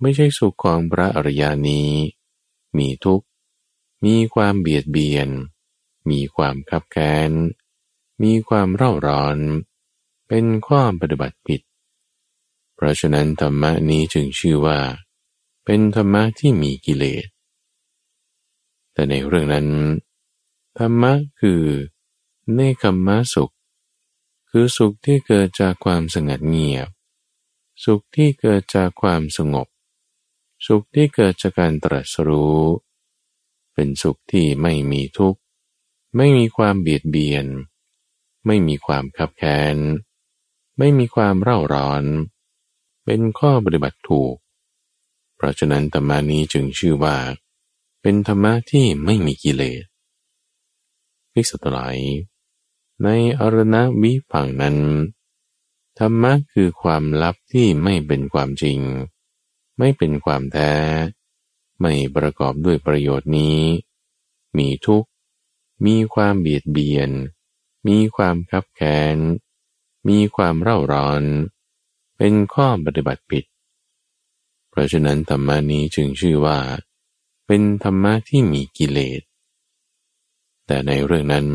[0.02, 1.92] ไม่ใช่สุขของพระอริยานี้
[2.78, 3.26] มีทุกข์
[4.06, 5.30] มีความเบียดเบียน
[6.10, 7.32] มีความคับแค้น
[8.24, 9.38] มีความเร่าร้อน
[10.28, 11.62] เป็นข้อปฏิบัติผิด
[12.76, 14.80] เพราะฉะนั้นธรรมะนี้จึงชื่อว่า
[15.66, 17.28] เป็นธรรมะที่มีกิเลส
[18.98, 19.68] แต่ในเรื่องนั้น
[20.78, 21.64] ธรรมะคือ
[22.54, 23.54] เนคขมะสุข
[24.50, 26.88] คือสุขที่เกิดจากความสงัดเงียบ
[27.84, 29.68] สุขที่เกิดจากความสงบ
[30.68, 32.62] สุขที่เกิดจากการตรัสรู้
[33.74, 35.40] เป็นสุขที่ไม่มีทุกข์
[36.18, 37.46] ไม่มีความเบียดเบียน
[38.46, 39.76] ไม่มีความขับแค้น
[40.78, 42.04] ไม่มีความเร่าร้อน
[43.06, 44.36] เป็นข้อปฏิบัติถูก
[45.36, 47.18] เพราะฉะนั้นธรรมานี้จึงชื่อว่า
[48.10, 49.84] เป็นธรรมะที่ไม่มีกิเลส
[51.34, 51.80] พิสตุไล
[53.04, 53.08] ใน
[53.40, 54.78] อรณวิพังนั้น
[56.00, 58.80] ธรรมะคือความลับที่ไม่เป็นความจริง
[59.78, 60.74] ไม่เป็นความแท้
[61.80, 63.60] ไม่ประกอบด้วยประโยชน์นี้
[64.58, 65.10] มีทุกข์
[65.86, 67.10] มีความเบียดเบียน
[67.88, 69.18] มีความคับแค้น
[70.08, 71.24] มีความเร่าร้อน
[72.18, 73.44] เป็นข้อปฏิบัติผิด
[74.70, 76.60] เพราะฉะนั้นธรรมานี้จึงชื่อว่า
[77.48, 79.22] เป็นธรรมะที่มีกิเลส
[80.66, 81.48] แต่ในเรื่องนั้น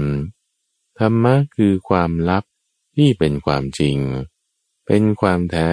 [0.98, 2.44] ธรรมะคือความลับ
[2.96, 3.98] ที่เป็นความจริง
[4.86, 5.72] เป็นความแท้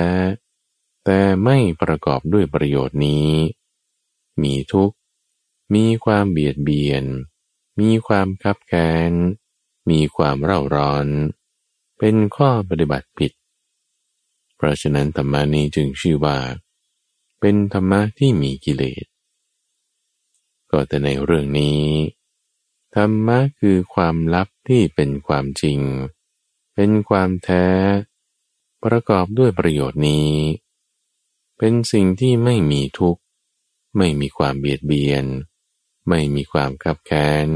[1.05, 3.29] แต่ไม่ประกอบด้วยประโยชน์นี้
[4.41, 4.95] มีทุกข์
[5.75, 7.03] มีความเบียดเบียน
[7.79, 9.11] มีความคับแค้น
[9.89, 11.07] มีความเร่าร้อน
[11.99, 13.31] เป็นข้อปฏิบัติผิด
[14.55, 16.37] เพราะฉะนั้นธรรมนี้จึงชื่อว่า
[17.39, 19.05] เป็นธรรมะที่มีกิเลส
[20.71, 21.83] ก็แต่ในเรื่องนี้
[22.95, 25.79] ธรรมะคือความลับที่เป็นความจริง
[26.75, 27.67] เป็นความแท้
[28.83, 30.31] ประกอบด้วยประโยชน์นี้
[31.57, 33.21] เป็นสิ่งที่ไม่มีทุกข์
[33.97, 35.25] ไม่มีความเบียดเบียน
[36.09, 37.47] ไม่มีความขับแค้น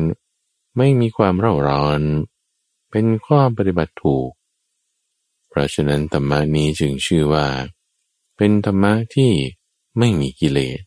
[0.78, 2.02] ไม่มีความเร่าร้อน
[2.92, 4.32] เป็นข้อปฏิบัติถูก
[5.50, 7.48] เพราะฉะนั้นธรรมะนี้จึงชื่อว่า
[8.38, 9.32] เป็นธรรมะที่
[9.98, 10.80] ไม่มีกิเลส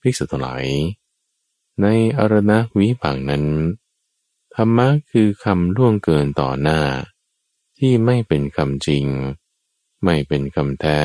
[0.00, 0.66] ภิกษุทั้งหลาย
[1.82, 1.86] ใน
[2.18, 3.44] อรณวิปังนั้น
[4.54, 6.80] ธรรมะคือคำล่วงเกินต่อหน้า
[7.78, 9.06] ที่ไม่เป็นคำจริง
[10.04, 11.02] ไม่เป็นคำแท้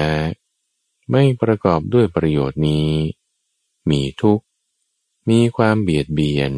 [1.11, 2.89] ไม่ประกอบด้วยประโยชน์นี้
[3.89, 4.45] มีทุกข์
[5.29, 6.51] มีความเบียดเบียน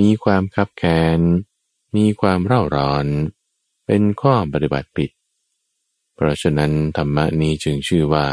[0.00, 1.20] มีความคับแค้น
[1.96, 3.06] มีความเร่าร้อน
[3.86, 5.10] เป็นข้อปฏิบัติผิด
[6.14, 8.26] เพราะฉะนั้นธรรมะนี้จึงชื่อว่า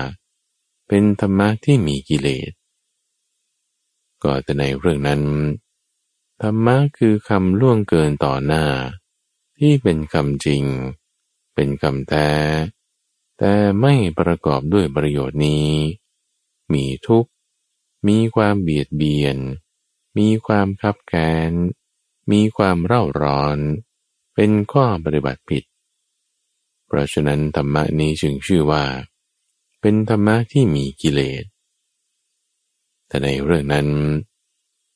[0.88, 2.52] เป็นธรรมะที่มีกิเลส
[4.24, 5.22] ก็แต่ในเรื่องนั้น
[6.42, 8.66] ธรรมะคือคำล่วงเกินต่อหน้า
[9.58, 10.64] ที่เป็นคำจริง
[11.54, 12.32] เป็นคำแท้
[13.38, 15.70] แต่ไม่ประกอบด้วยประโยชน์นี้
[16.74, 17.32] มีทุกข์
[18.08, 19.38] มีความเบียดเบียน
[20.18, 21.52] มีความคับแค้น
[22.32, 23.58] มีความเร่าร้อน
[24.36, 25.64] เป็นข้อปฏิบัติผิด
[26.88, 28.84] เพราะฉะนั้นธรรมะนี้จึงชื่อว่า
[29.82, 31.44] เป็นธรรมะที่มีกิเลส
[33.08, 33.88] แต่ในเรื่องนั้น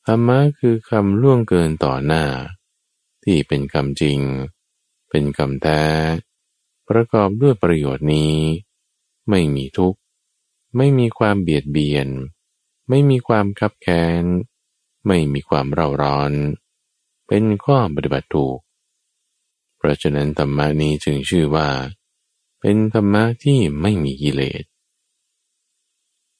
[0.06, 2.24] ธรรมะคือคำล่วงเกินต่อหน้า
[3.24, 4.18] ที่เป็นคำจริง
[5.10, 5.82] เป็นคำแท้
[6.88, 8.34] ประกอบด้วยประโยชน์นี้
[9.30, 9.98] ไม่มีทุกข์
[10.76, 12.08] ไม่มีความเบียดเบียน
[12.88, 14.24] ไม่มีความคับแค้น
[15.06, 16.32] ไม่มีความเร่าร้อน
[17.26, 18.58] เป็นข้อปฏิบัติถูก
[19.76, 21.68] เพราะฉะนั้นธรรมะนี้จึงชื่อว่า
[22.60, 24.64] เป็นธรรมะที่ไม่มีกิเลส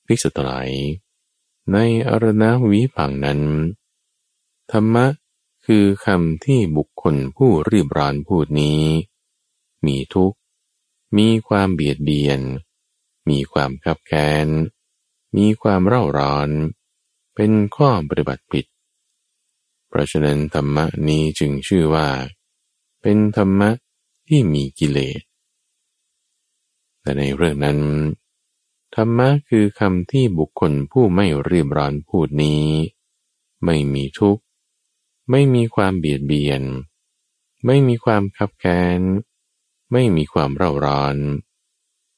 [0.07, 0.69] ภิกษุทั้งหลาย
[1.73, 3.41] ในอรณวิพังนั้น
[4.73, 5.07] ธรรมะ
[5.66, 8.83] คือคำที่บุคคลผู้รีบร้อนพูดนี้
[9.87, 10.39] มีทุกข์
[11.16, 12.41] มีความเบียดเบียน
[13.29, 14.47] มีความขับแค้น
[15.37, 16.49] มีความเร่าร้อน
[17.35, 18.66] เป็นข้อปฏิบัติผิด
[19.89, 22.09] เพราะฉะนั้นธรรมะนี้จึงชื่อว่า
[23.03, 23.71] เป็นธรรมะ
[24.29, 25.21] ที่มีกิเลส
[27.01, 27.79] แต่ในเรื่องนั้น
[29.03, 32.64] รรมะคือคำที่บุคคลผู้ไม่รีบร้อนพูดนี้
[33.64, 34.42] ไม่มีทุกข์
[35.30, 36.62] ไม่มีความเบียดเบียน
[37.66, 39.01] ไม่มีความคับแค้น
[39.92, 41.16] ไม่มีความเร่าร้อน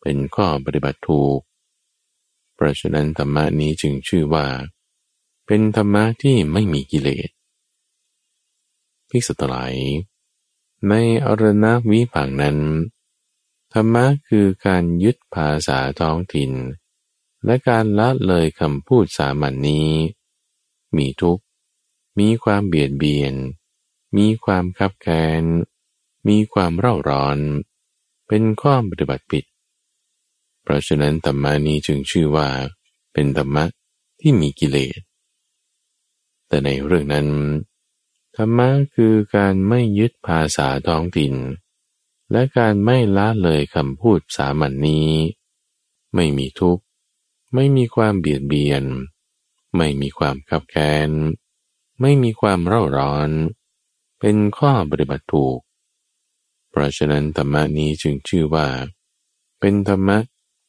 [0.00, 1.40] เป็นข้อปฏิบัติถูก
[2.54, 4.46] เพราะฉะนั้นธรรมะนี้จึงชื่อว่า
[5.46, 7.30] เป็นธรรมะที่ไม่มีกิเลส
[9.10, 9.74] พิสตหลาย
[10.88, 10.94] ใน
[11.26, 12.58] อรณวิปังนั้น
[13.72, 16.52] ธรรมะคือการยึดภาษาท้องถิ่น
[17.44, 19.90] และการละเลยคำพูดสามัญนนี้
[20.96, 21.44] มีทุกข์
[22.18, 23.34] มีความเบียดเบียน
[24.16, 25.42] มีความคับแค้น
[26.28, 27.38] มีความเร่าร้อน
[28.28, 29.44] เป็นข้อปฏิบัติผิด
[30.62, 32.48] เพราะฉะนั้นธรรมานี้จึงชื่อว่า
[33.12, 33.64] เป็นธรรมะ
[34.20, 35.00] ที่มีกิเลส
[36.48, 37.28] แต่ในเรื่องนั้น
[38.36, 41.34] ธรรมะคือการไม่ยึดภาษาท้องถิ่น
[42.32, 45.10] และการไม่ละเลยคำพูดสามัญนนี้
[46.14, 46.84] ไม่มีทุกข์
[47.54, 48.84] ไม่มีความเบียดเบียน
[49.76, 51.10] ไม่มีความขับแค้น
[52.00, 53.30] ไม่มีความเร่าร้อน
[54.20, 55.58] เป็นข้อปฏิบัติถูก
[56.70, 58.68] เพราะฉะนั้นธรรมนี้จึงชื่อว่า
[59.60, 60.18] เป็นธรรมะ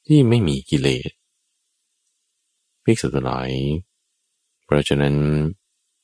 [0.07, 1.12] ที่ไม่มีกิเลส
[2.84, 3.51] ภิกษุทั้งหลาย
[4.66, 5.16] เพราะฉะนั้น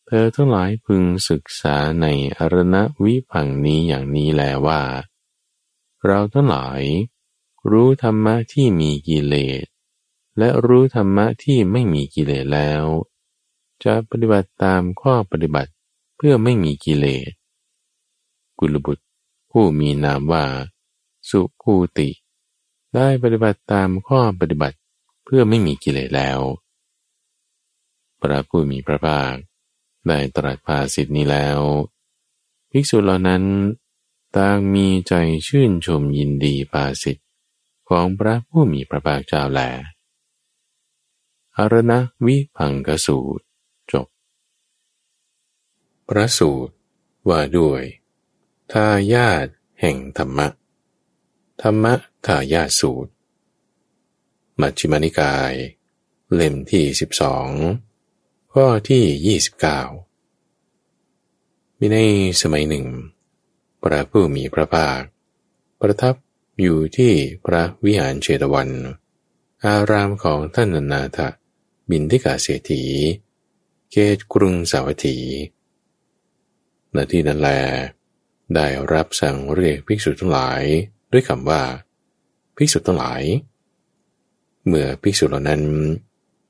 [0.05, 4.81] เธอทั้งหลายพึงศึกษาในอรณวิพังนี้อย่างนี้แลว่า
[6.07, 6.81] เราทั้งหลาย
[7.71, 9.65] รู้ธรรมะที่มีกิเลส
[10.37, 12.83] และรู้ธรรมะที่ไม่มีกิเลสแล้ว
[13.83, 15.71] จะปฏิบัติตามข้อปฏิบัติ
[16.17, 17.29] เพื่อไม่มีกิเลส
[18.59, 19.03] กุลบุตร
[19.51, 20.45] ผู้มีนามว่า
[21.29, 22.09] สุภูติ
[22.95, 24.77] ได้ปฏิบัติตามข้อปฏิบัติ
[25.25, 26.39] เพื่อไม่มีกิเลสแล้ว
[28.19, 29.33] พระผู้มีพระภาค
[30.07, 31.59] ได้ตรัสภาสิทธินี้แล้ว
[32.71, 33.43] ภิกษุเหล่านั้น
[34.35, 35.13] ต่างมีใจ
[35.47, 37.23] ชื่นชมยินดีภาสิทธิ
[37.89, 39.59] ของพระผู้มีพระภาคเจ้าแล
[41.57, 41.93] อารณ
[42.25, 43.43] วิพังกสูตร
[43.91, 44.07] จบ
[46.07, 46.73] พระสูตร
[47.29, 47.83] ว่าด้วย
[48.71, 49.47] ทายาท
[49.79, 50.47] แห่งธรรมะ
[51.61, 51.93] ธรรมะ
[52.25, 53.11] ทายาทสูตร
[54.61, 55.53] มัชฌิมานิกาย
[56.33, 57.49] เล่มที่สิบสอง
[58.53, 61.97] ข้อที่ 29 มีใน
[62.41, 62.85] สมัยหนึ่ง
[63.83, 64.99] พระผู้มีพระภาค
[65.79, 66.15] ประทับ
[66.61, 67.11] อยู่ที่
[67.45, 68.69] พระวิหารเชตวัน
[69.65, 71.19] อารามของท่านนาถ
[71.89, 72.83] บินทิกาเศรษฐี
[73.91, 75.17] เขตกรุงสาวัตถี
[76.95, 77.49] ณที่นั้นแล
[78.55, 80.61] ได้รับสั่งเรียกภิกษุทั้งหลาย
[81.11, 81.61] ด้วยคำว่า
[82.55, 83.21] ภิกษุทั้งหลาย
[84.67, 85.63] เมื่อภิกษุเหล่านั้น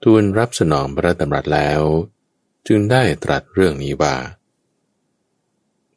[0.03, 1.82] ทูลรับสนองพระดำรัสแล้ว
[2.67, 4.15] จึงได้ตรัสเรื่องนี้ว่า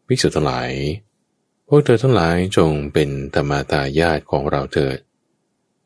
[0.07, 0.71] ภิกษุทั้งหลาย
[1.73, 4.99] พวกเธอทั้งหลายจงเป็นธรรมาตายาตของเราเถิด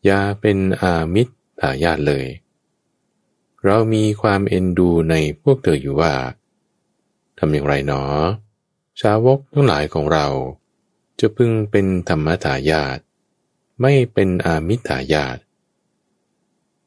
[0.04, 2.26] อย่าเป็นอามิตรทายาทเลย
[3.64, 6.14] เรามีความเอ็นดูในพวกเธออยู่ว่า
[7.38, 8.02] ทำอย่างไรหนอ
[9.00, 10.26] ชาวกทั้งหลายของเรา
[11.20, 12.98] จะพึงเป็นธรรมทายาท
[13.80, 15.38] ไม่เป็นอามิตรายาท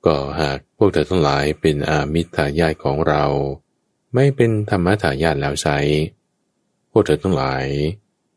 [0.06, 3.24] ก็หากพวกเธอทั้งหลายเป็นอามิตรายาทของเรา
[4.14, 5.78] ไม่เป็นธรรมทายาทแล้วใช้
[6.92, 7.66] พวกเธอทั้งหลาย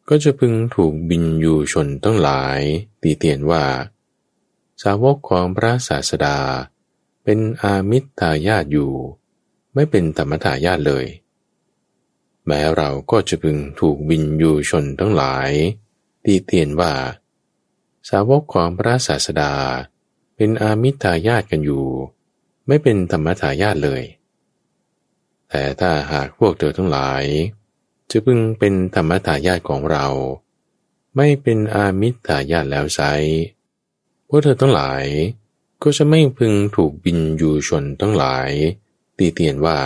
[0.09, 2.61] ก็จะพึงถูกบินอยู่ชนทั้งหลาย
[3.03, 3.65] ตีเตียนว่า
[4.83, 6.39] สาวกของพระศาสดา
[7.25, 8.93] เป็นอามิตรทายาทอยู่
[9.75, 11.07] ไม่เป็นธรรมทายาทเลย
[12.47, 15.51] แม้เราก็จะพึงถูกบินอยู่ชนทั้งหลาย
[16.25, 16.93] ตีเตียนว่า
[18.09, 19.55] สาวกของพระศาสดา
[20.37, 21.87] เป็นอามิตายาตกันอยู่
[22.67, 24.03] ไม่เป็นธรรมทายาทเลย
[25.49, 27.25] แต่ถ้าหากพวกเธอทั้งหลาย
[28.11, 30.07] จะพึงเป็นธรรมทายาทของเรา
[31.17, 33.01] ไม่เป็นอามิตายาทแล้วไซ
[34.29, 35.05] พวกเธอทั้งหลาย
[35.83, 38.51] ก็จะไม่พึงถูกบินอยู่ชนทั้งหลาย
[39.17, 39.79] ตีเตียนว่า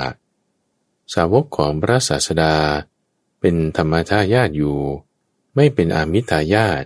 [1.14, 2.57] สาวกของพระศาสดา
[3.41, 4.79] เป็นธรรมทายาทอยู่
[5.55, 6.85] ไม่เป็นอามิตายาท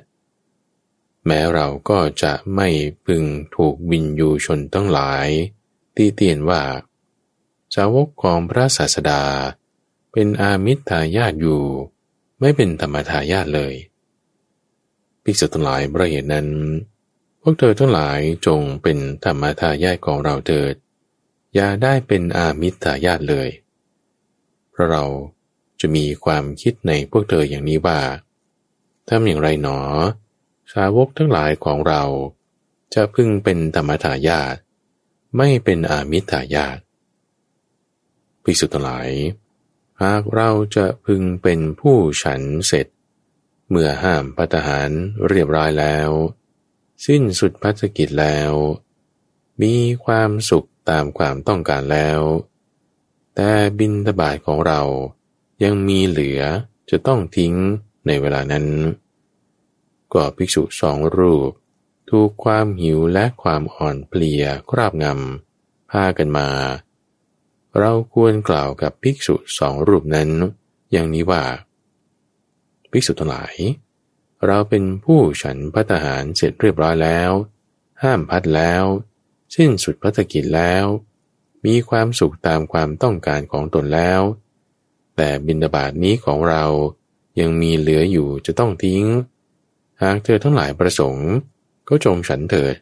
[1.27, 2.69] แม้เราก็จะไม่
[3.05, 3.25] พึง
[3.55, 5.29] ถูกบินยูชนทั้งหลาย
[5.97, 6.63] ตีเตียนว่า
[7.75, 9.23] สาวกของพระศาสดา
[9.68, 11.63] เเป็นอามิตรทายาทอยู่
[12.41, 13.75] ไม่เป็นธรรมทายาทเลย
[15.23, 16.49] ภิกษุทั้งหลายประเหตุนั้น
[17.41, 20.75] พวกเธอทั้งหลายจงเป็นธรรมทายาทของเราเถิด
[21.55, 23.49] อย่าได้เป็นอามิตรทายาทเลย
[24.71, 25.05] เพราะเรา
[25.81, 28.01] จะมีความคิดในพวกเธออย่างนี้ว่า
[29.09, 29.79] ทำอย่างไรหนอ
[30.73, 32.03] สาวกทั้งหลายของเรา
[32.95, 34.57] จะพึงเป็นธรรมทายาท
[35.37, 36.79] ไม่เป็นอามิทายาท
[38.43, 39.11] ภิกษุทั้งหลาย
[40.03, 42.87] หากเราจะพึงเป็นผู้ฉันเสร็จ
[43.71, 44.91] เมื่อห้ามพัตหาร
[45.29, 46.11] เรียบร้อยแล้ว
[47.07, 48.53] สิ้นสุดพัฒกิจแล้ว
[49.63, 49.75] มี
[50.05, 52.21] ความสุขตามความต้องการแล้ว
[53.35, 54.83] แต่บินทบาทของเรา
[55.63, 56.41] ยังมีเหลือ
[56.91, 57.55] จะต้องทิ้ง
[58.07, 58.67] ในเวลานั้น
[60.13, 61.51] ก็ภิกษุสองรูป
[62.11, 66.49] ถูกความหิวและความอ่อนเพลียคราบงำพากันมา
[67.79, 70.31] เราควรกล่าวกับภิกษุสองรูปนั้น
[70.93, 71.43] อย่างนี้ว่า
[72.91, 73.55] ภิกษุทั้งหลาย
[74.47, 77.31] เราเป็นผู้ฉันพัฒหารเสร็จเรียบร้อยแล้ว
[78.03, 78.85] ห้ามพัดแล้ว
[79.57, 80.85] สิ้นสุดพัฒกิจแล้ว
[81.67, 84.21] มีความสุขตามความต้องการของตนแล้ว
[85.17, 86.65] แต่บินาบาตนี้ของเรา
[87.41, 89.05] ยังมีเหลืออยู่จะต้องทิ้ง
[90.03, 91.31] หากเธอทั้งหลายประสงค์
[91.89, 92.75] ก็จงฉันเถิด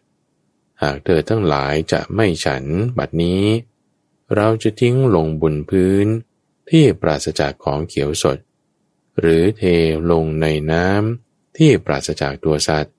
[0.83, 2.65] หากเธอทั้งหลายจะไม่ฉัน
[2.99, 3.43] บัดนี้
[4.35, 6.07] เราจะทิ้งลงบนพื้น
[6.71, 8.39] ที่ปราศจากของเขียวสด
[9.19, 9.63] หรือเท
[10.11, 12.95] ลงในน้ำที่ปราศจากตัวสัตว์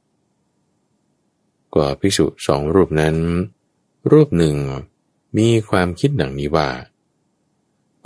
[1.75, 3.17] กว่าภิกษุสองรูปนั้น
[4.11, 4.57] รูปหนึ่ง
[5.37, 6.69] มีความคิดดังนี้ว่า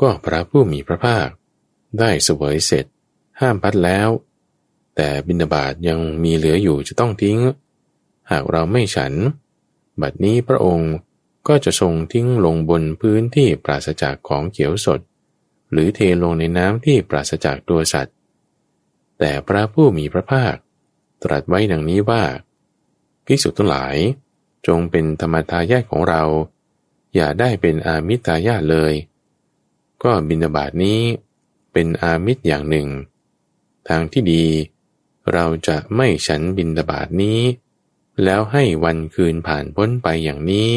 [0.02, 1.28] ก็พระผู้มีพระภาค
[2.00, 2.86] ได้เสวยเสร็จ
[3.40, 4.10] ห้ามพัดแล้ว
[4.96, 7.38] แต่บินาบาตยังมีเหลืออยู่จะต้องทิ้ง
[8.32, 9.14] หากเราไม่ฉัน
[10.02, 10.92] บัดนี้พระองค์
[11.48, 15.00] ก็จะทรงทิ้งลงบนพื้นที่ปราศจากของเขียวสด
[15.72, 18.16] หรือเทลงในน้ำที่ปราศจากตัวสัตว์
[19.20, 20.56] แต่พระผู้มีพระภาค
[21.24, 22.24] ตรัสไว้ดังนี้ว่า
[23.26, 23.96] ภิกษุทั้งหลาย
[24.68, 26.24] จงเป็นธรรมทายาทของเรา
[27.16, 28.94] อย่าได้เป็นอามิตายาทเลย
[30.04, 31.02] ก็บินาบาตนี้
[31.74, 32.88] เป็นอามิตรอย่างหนึ่ง
[33.88, 34.46] ทางที่ดี
[35.34, 37.40] เราจะไม่ฉันบินตบาทนี้
[38.24, 40.70] แล้วให้วันคืนผ่านพ้นไปอย่างนี้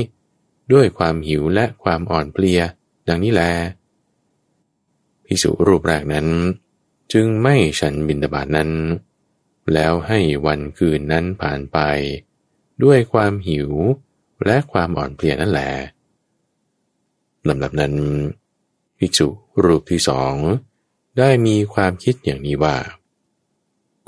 [0.72, 2.60] ด้วยความหิวและความอ่อนเพลีย
[3.08, 3.42] ดังนี้แล
[5.26, 6.26] พิสุรูปแรกนั้น
[7.12, 8.70] จึงไม่ฉันบินตบาทนั้น
[9.72, 11.78] แล้วให้วันคืนนั้นผ่านไป
[12.84, 13.70] ด้วยความหิว
[14.46, 15.70] และความอ่อนเพลียนั่นแหละ
[17.48, 17.94] ลำดับนั้น
[18.98, 19.28] ภิกษุ
[19.64, 20.34] รูปที่สอง
[21.18, 22.76] ได้มีความคิดอย่างนี้ว่า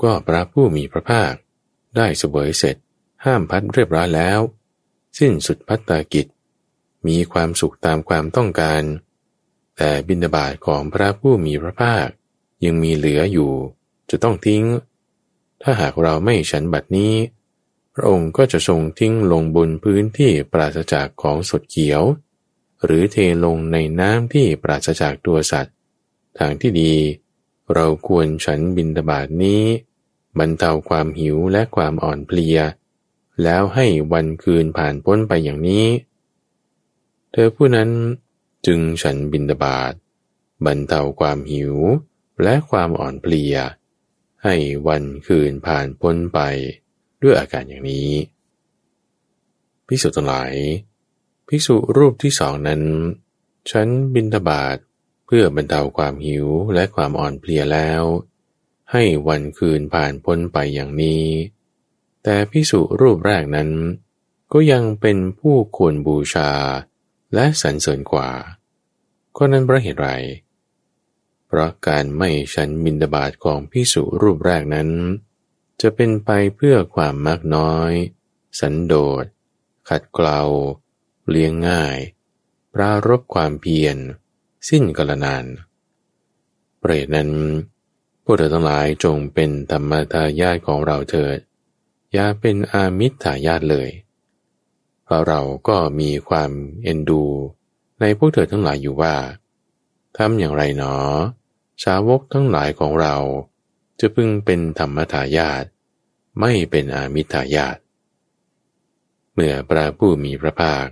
[0.01, 1.33] ก็พระผู้มีพระภาค
[1.95, 2.75] ได้เสวยเสร็จ
[3.25, 4.39] ห้ามพัดเรียบร้อยแล้ว
[5.19, 6.27] สิ้นสุดพัตตากิจ
[7.07, 8.83] มีความสุขตามความต้องการ
[9.77, 12.07] แต่บินาบาตของพระผู้มีพระภาค
[12.65, 13.51] ยังมีเหลืออยู่
[14.09, 14.63] จะต้องทิ้ง
[15.61, 17.13] ถ้าหากเราไม่ฉันบัดนี้
[17.93, 22.01] พระองค์ก็จะทรงทิ้งลงบนพื้นที่ปราศจากของสดเขียว
[22.83, 25.75] หรือเทลงในน้ำที่ปราศจากตัวสัตว์
[26.37, 26.93] ทางที่ดี
[27.73, 29.63] เราควรฉันบินตบาทนี้
[30.39, 32.57] บรรเทาความหิวและความอ่อนเพลีย
[33.43, 35.85] แล้วให้วันคืนผ่านพ้นไปอย่างนี้
[37.31, 37.89] เธอผู้นั้น
[38.65, 39.93] จึงฉันบินตบาท
[40.65, 41.73] บรรเทาความหิว
[42.43, 43.55] และความอ่อนเพลีย
[44.43, 44.55] ให้
[44.87, 46.39] วันคืนผ่านพ้นไป
[47.21, 48.09] ด้วยอาการอย่างนี้
[49.87, 50.53] ภิกษุทั้งหลาย
[51.47, 52.81] ภิกษุรูปที่สองนั้น
[53.71, 54.77] ฉันบินทบาท
[55.25, 58.03] เพื่อบรรเทาความหิวและความอ่อนเพลียแล้ว
[58.91, 61.25] ให้วันคืนผ่านพ้นไปอย่างนี้
[62.23, 63.69] แต่ภิกษุรูปแรกนั้น
[64.53, 66.51] ก็ยังเป็นผู้ควรบูชา
[67.33, 68.29] และสรรเสริญกว่า
[69.37, 70.09] ก็นั้นเพราะเหตุไร
[71.47, 74.89] เพราะการไม่ฉันบินดาบาตของพิสุรูปแรกนั้น
[75.81, 77.91] จะเป็นไปเพื่อความมากน้อย
[78.59, 79.25] สันโดษ
[79.89, 80.41] ขัดเกลา
[81.29, 81.97] เลี้ยงง่าย
[82.73, 83.97] ปรารบความเพียร
[84.69, 85.45] สิ้นกาลนาน
[86.79, 87.31] เปรตนั้น
[88.23, 91.37] พวกเธอทั้งหลายจงเป็นธรรมทายาทของเราเถิด
[92.13, 93.89] อย่าเป็นอามิตรทายาทเลย
[95.07, 96.51] เราเราก็มีความ
[96.83, 97.23] เอ็นดู
[97.99, 99.15] ในพวกเธอทั้งหลายอยู่ว่า
[100.17, 100.95] ทำอย่างไรหนอ
[101.83, 103.15] สาวกทั้งหลายของเรา
[103.99, 105.63] จะพึงเป็นธรรมทายาท
[106.39, 107.77] ไม่เป็นอามิทายาท
[109.33, 110.85] เมื่อพระผู้มีพระภาค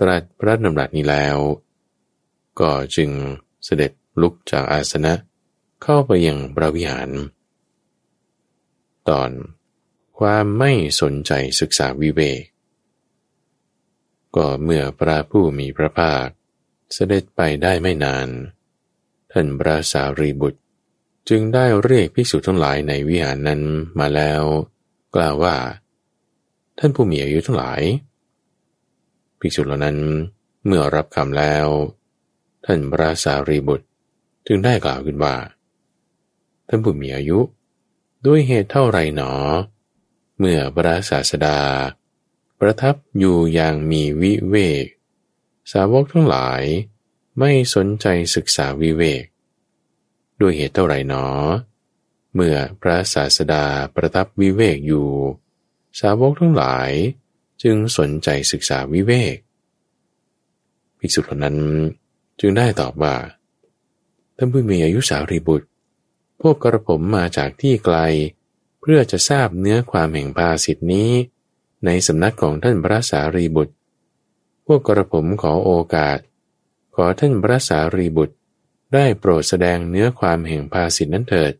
[0.00, 1.36] ตรัสพระดำรัสนี้แล้ว
[2.60, 3.10] ก็จึง
[3.64, 5.14] เสด็จลุกจากอาสนะ
[5.82, 7.10] เข้าไปยังพระวิหาร
[9.08, 9.30] ตอน
[10.18, 12.40] ความไม่สนใจศึกษาวิเวก
[14.36, 16.26] ก็เมื่อพระผู้มีพระภาค
[16.92, 18.28] เสด็จไปได้ไม่นาน
[19.32, 20.60] ท่านพระสารีบุตร
[21.28, 23.62] จึงได้เรียกภิกษุทั้งหลายในวิหารนั้น
[23.98, 24.42] มาแล้ว
[25.14, 25.56] กล่าวว่า
[26.78, 27.82] ท่านผู้มีอายุทั้งหลาย
[29.40, 29.98] ภิกษุเหล่านั้น
[30.66, 31.66] เมื่อรับคำแล้ว
[32.64, 33.86] ท่านพระสารีบุตร
[34.46, 35.34] จึงได้กล่าวขึ้นว่า
[36.68, 37.38] ท่านผู้มีอายุ
[38.26, 39.32] ด้วยเหตุเท่าไรหนอ
[40.38, 41.58] เมื่อพระศาสดา
[42.60, 44.86] ประทับอยู่อย่างมีวิเวก
[45.72, 46.62] สาวกทั้งหลาย
[47.38, 49.24] ไม่สนใจศึกษาวิเวก
[50.40, 51.26] ด้วยเหตุเท่าไรหนอ
[52.34, 55.08] เมื่อพระศาสดาประทับวิเวกอยู่
[56.00, 56.90] สาวกทั้งหลาย
[57.62, 59.36] จึงสนใจศึกษาวิเวก
[60.98, 61.56] ภิกษุเหล่านั้น
[62.40, 63.16] จึงได้ตอบว่า
[64.36, 65.68] ท่านผู้มีอายุสาวรีบุตร
[66.40, 67.98] พวกกระผมมาจากที่ไกล
[68.80, 71.10] เพื่อจะทราบเนื้อความแห่งภาสิทธินี้
[71.84, 73.74] ในสำนักของท่านพระสารีบุตร
[74.66, 76.18] พวกกระผมขอโอกาส
[76.94, 78.36] ขอท่านพระสารีบุตร
[78.94, 81.52] ได้โปรดแสดงเนื้อความแห่งภาสิทนั้นเถิด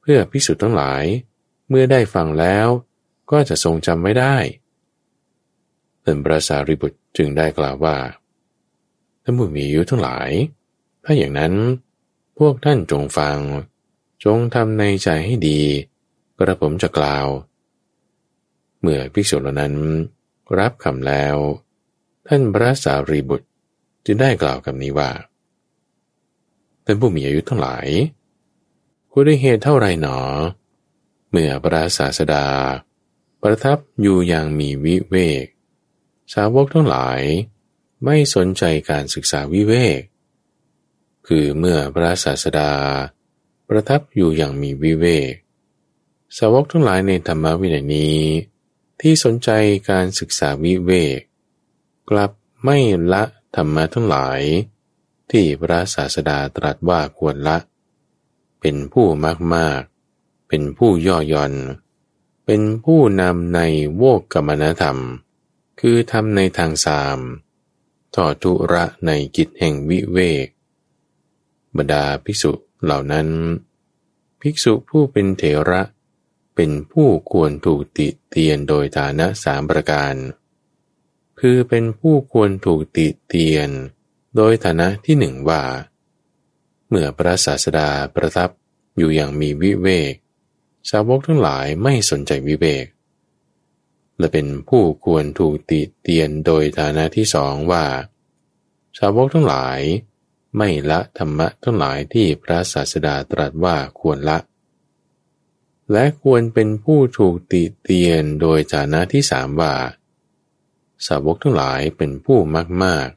[0.00, 1.04] เพื่อพิสูจน์ทั้งหลาย
[1.68, 2.66] เมื่อได้ฟังแล้ว
[3.30, 4.36] ก็จะทรงจำไม่ได้
[6.04, 7.96] ท่านพระสารีบุตรจึงได้กล่าวว่า
[9.22, 10.30] ท่านผู้มีอายุทั้งหลาย
[11.04, 11.54] ถ้าอย่างนั้น
[12.38, 13.38] พวกท่านจงฟัง
[14.24, 15.60] จงทำในใจให้ดี
[16.38, 17.26] กระผมจะกล่าว
[18.88, 19.74] เมื่อภิกษุเหล่านั้น
[20.58, 21.36] รับคำแล้ว
[22.28, 23.48] ท่านพระสารีบุตร
[24.04, 25.10] จึงได้กล่าวกับนี้ว่า
[26.84, 27.86] ท่านผู้มีอายุทั้งหลาย
[29.10, 30.18] คุณได้เหตุเท่าไรหนอ
[31.30, 32.46] เมื่อพระศาสดา
[33.42, 35.46] ประทับอยู่อย่างมีวิเวก
[36.34, 37.20] สาวกทั้งหลาย
[38.04, 40.00] ไม่สนใจการศึกษาวิเวก
[41.26, 42.72] คือเมื่อพระศาสดา
[43.68, 45.32] ประทับอยู่อย่างมีวิเวก
[46.38, 48.20] สาวกทั้งหลายในธรรมวินัยนี้
[49.00, 49.50] ที่สนใจ
[49.90, 51.20] การศึกษาวิเวก
[52.10, 52.30] กลับ
[52.64, 52.78] ไม่
[53.12, 53.22] ละ
[53.54, 54.40] ธรรมะทั้งหลาย
[55.30, 57.58] ที่พระศาสดาตรัสว่าควรละ
[58.60, 59.80] เป็นผู้มากมาก
[60.48, 61.54] เป็นผู้ย่อหย่อน
[62.46, 63.60] เป็นผู้นำใน
[63.96, 64.98] โวกกรรมนธรรม
[65.80, 67.18] คือทำในทางสาม
[68.14, 70.46] ทอทุระในกิจแห่งวิเวก
[71.76, 72.52] บรรดาภิกษุ
[72.84, 73.28] เหล่านั้น
[74.40, 75.82] ภิกษุผู้เป็นเถระ
[76.56, 80.14] เป็นผู้ควรถูกติเตียนโดยฐานะสามประการ
[81.40, 83.70] คือเป็นผู้ควรถูกติเตียน
[84.36, 85.62] โดยฐานะที่หนึ่งว่า
[86.88, 88.50] เมื่อพระศาสดาประทับ
[88.96, 90.14] อยู่อย่างมีวิเวก
[90.90, 92.86] สาวกทั้งหลายไม่สนใจวิเวก
[94.18, 97.84] และเป็นผู้ควรถูกติเตียนโดยฐานะที่สองว่า
[98.98, 99.80] สาวกทั้งหลาย
[100.56, 104.38] ไม่ละธรรมะทั้งหลายที่พระศาสดาตรัสว่าควรละ
[105.92, 109.74] และควรเป็นผู้ถูกติเตียนโดยฐานะที่สามว่า
[111.06, 113.08] สาวกทั้งหลายเป็นผู้มากมาก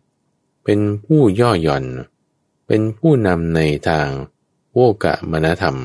[0.63, 1.85] เป็นผู้ย่อหย่อน
[2.67, 4.09] เป็นผู้นำในทาง
[4.73, 5.77] โวกะมณธรรม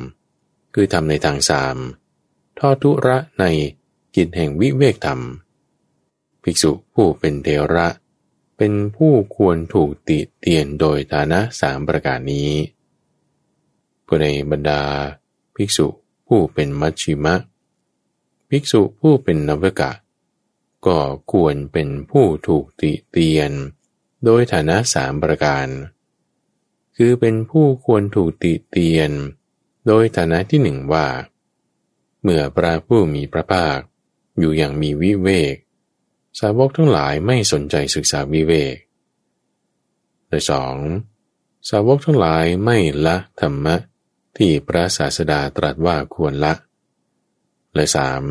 [0.75, 1.77] คือทำในทางสาม
[2.59, 3.45] ทอทุระใน
[4.15, 5.21] กิจแห่งวิเวกธรรม
[6.43, 7.89] ภิกษุผู้เป็นเทระ
[8.57, 12.51] เป็นผู้ควรถูกติเตียนโดยฐานะสามประการนี้
[14.07, 14.83] ผู้ในบรรดา
[15.55, 15.87] ภิกษุ
[16.27, 17.35] ผู้เป็นมัชชิมะ
[18.49, 19.93] ภิกษุผู้เป็นนวกะ
[20.87, 20.99] ก็
[21.33, 23.51] ควรเป็นผู้ถูกติเตียน
[24.25, 25.67] โดยฐานะสามประการ
[26.97, 29.11] คือเป็นผู้ควรถูกติเตียน
[29.87, 31.07] โดยฐานะที่หนึ่งว่า
[32.23, 33.79] เมื่อพระผู้มีพระภาค
[34.39, 35.57] อยู่อย่างมีวิเวก
[36.41, 38.77] สาวกทั้งหลายไม่สนใจศึกษาวิเวก
[40.29, 40.75] โดยสอง
[41.71, 43.77] สาวกทั้งหลายไม่ละธรรมะ
[44.37, 46.55] ที่พระศาสดาตรัสว่าควรละ
[47.75, 48.25] และสาม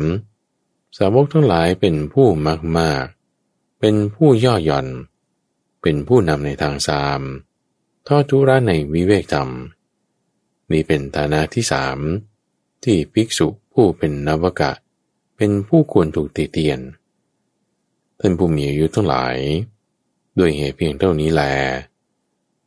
[0.96, 3.04] สาวกทั้งหลายเป็นผู้มากมาก
[3.80, 4.86] เป็นผู้ย่อหย่อน
[5.82, 7.20] เป็นผู้นำในทางสาม
[8.06, 9.50] ทอดทุระในวิเวกธรรม
[10.72, 11.98] นี่เป็นฐานะที่สาม
[12.84, 14.72] ที่ภิกษุผู้เป็นนวกะ
[15.36, 16.80] เป็นผู้ควรถูกติเตียน
[18.20, 19.36] ท่านผู้มีอายุทั้งหลาย
[20.38, 21.42] ด้วยเหตุเพียงเท่านี้แล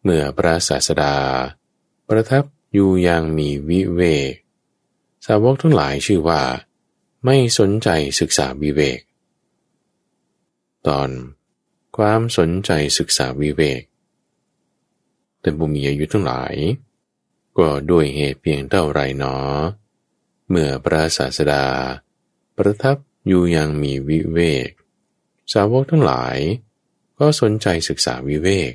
[0.04, 1.16] เมื่อพระศาสดา
[2.08, 2.44] ประทับ
[2.80, 4.01] อยู่อย่างมีวิเว
[4.32, 4.34] ก
[5.25, 6.41] สาวกทั้งหลายชื่อว่า
[7.25, 8.99] ไม่สนใจศึกษาวิเวก
[10.88, 11.09] ตอน
[11.97, 13.82] ความสนใจศึกษาวิเวก
[15.41, 16.53] แต่บุมีอายุทั้งหลาย
[17.57, 19.38] ก็ด้วยเหตุเพียงเท่าไรหนอ
[20.49, 21.65] เมื่อพระศาสดา
[22.57, 22.97] ประทับ
[23.28, 24.69] อยู่อย่างมีวิเวก
[25.53, 26.38] สาวกทั้งหลาย
[27.19, 28.71] ก็สนใจศึกษาวิเวก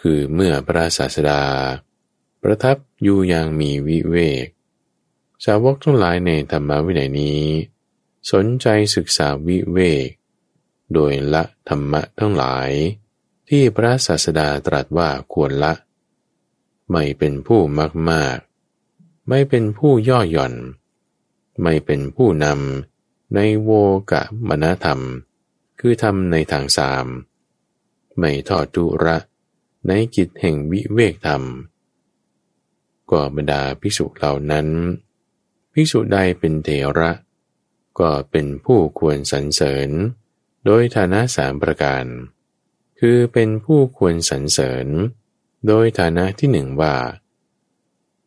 [0.00, 1.42] คือเมื่อพระศาสดา
[2.42, 4.46] ประทับอยู่อย่างมีวิเวก
[5.44, 7.42] สาวกทั้งหลายในธรรมวินัยนี้
[8.32, 8.66] สนใจ
[8.96, 10.08] ศึกษาวิเวก
[10.92, 12.70] โดยละธรรมะทั้งหลาย
[13.48, 15.72] ที่พระศาสดาตรัสว่าควรละ
[16.90, 18.38] ไม่เป็นผู้มากมาก
[19.28, 20.54] ไม่เป็นผู้ย่อหย่อน
[21.62, 23.70] ไม่เป็นผู้นำในโว
[24.12, 25.00] กะมณธรรม
[25.80, 27.06] คือทำในทางสาม
[28.18, 29.16] ไม่ทอดทุระ
[29.86, 31.42] ในกิจแห่งวิเวกธรรม
[33.10, 34.68] ก็บรรดาภิกษุเหล่านั้น
[35.72, 37.10] ภิกษุใดเป็นเทระ
[38.00, 39.90] ก็เป็นผู้ควรสรรเสริญ
[40.64, 42.04] โดยฐานะสามประการ
[43.00, 44.86] คือเป็นผู้ควรสรรเสริญ
[45.66, 46.96] โดยฐานะที่หนึ่งว่า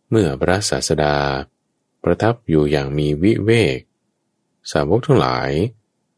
[0.09, 1.17] เมื่อพระศาสดา
[2.03, 3.79] ประทับอยู่อย่างมีวิเวก
[4.71, 5.51] สาวกทั้งหลาย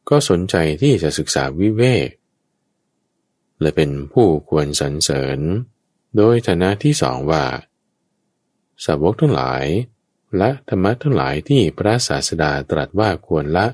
[0.09, 2.09] ก็สนใจที่จะศึกษาวิเวก
[3.61, 5.39] และเป็นผู้ควรสรรเสริญ
[6.17, 7.43] โดยฐานะที่สองว่า
[8.85, 9.65] สาวกทั้งหลาย
[10.37, 13.67] และธรรมะทั้งหลายที่พระศาสดาตรัสว่าควรละ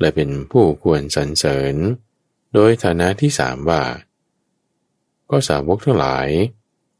[0.00, 1.74] และเป็นผู้ควรสรรเสริญ
[2.54, 3.82] โดยฐานะที่สามว่า
[5.30, 6.28] ก็สาวกทั้งหลาย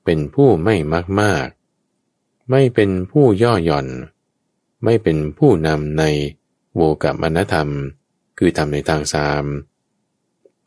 [0.04, 1.46] เป็นผู้ไม่มากมาก
[2.50, 3.88] ไม่เป็นผู้ย่อหย่อน
[4.84, 6.04] ไม่เป็นผู้นำใน
[6.74, 7.68] โวกับมณธรรม
[8.38, 9.44] คือทำในทางสาม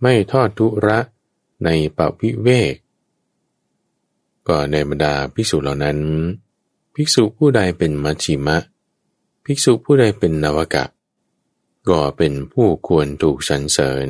[0.01, 0.99] ไม่ทอดทุระ
[1.65, 2.73] ในปวิเวก
[4.47, 5.97] ก็ในบรรดาภิกษุเหล่านั้น
[6.95, 8.57] ภิกษุผู้ใดเป็นมัชชิมะ
[9.45, 10.85] ภิกษุผู้ใดเป็นนวกะ
[11.89, 14.09] ก็เป็นผู้ควรถูกสรรเสริญ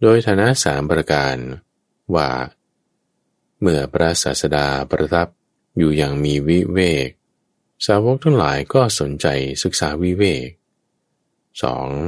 [0.00, 1.36] โดยฐานะสามประการ
[2.14, 2.30] ว่า
[3.60, 5.28] เมื่อพระศาสดาประทับ
[5.76, 7.08] อยู่อย่างมีวิเวก
[7.86, 9.26] สาวกทั้งหลายก็สนใจ
[9.62, 10.48] ศึกษาวิเวก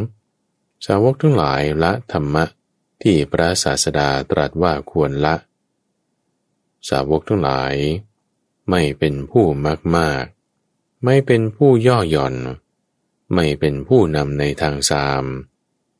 [0.02, 0.86] 2.
[0.86, 2.44] สาวกทั้งหลายละธรรมะ
[3.02, 5.34] ที่พระศาสดาตรัสว่าควรละ
[6.88, 7.74] สาวกทั้งหลาย
[8.70, 10.24] ไม่เป็นผู้มากมาก
[11.04, 12.34] ไม่เป็นผู้ย่อหย่อน
[13.34, 15.24] ไม่เป็นผู้นำในทางสาม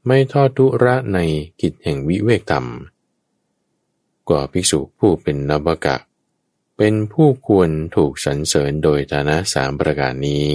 [0.06, 1.18] ไม่ทอดทุระใน
[1.60, 2.66] กิจแห่งวิเวกธรรม
[4.28, 5.96] กว่าภิกษุผู้เป็นนบกะ
[6.76, 10.48] เป็นผู้ควรถูกสรรเสริญโดยฐานะสามประการนี้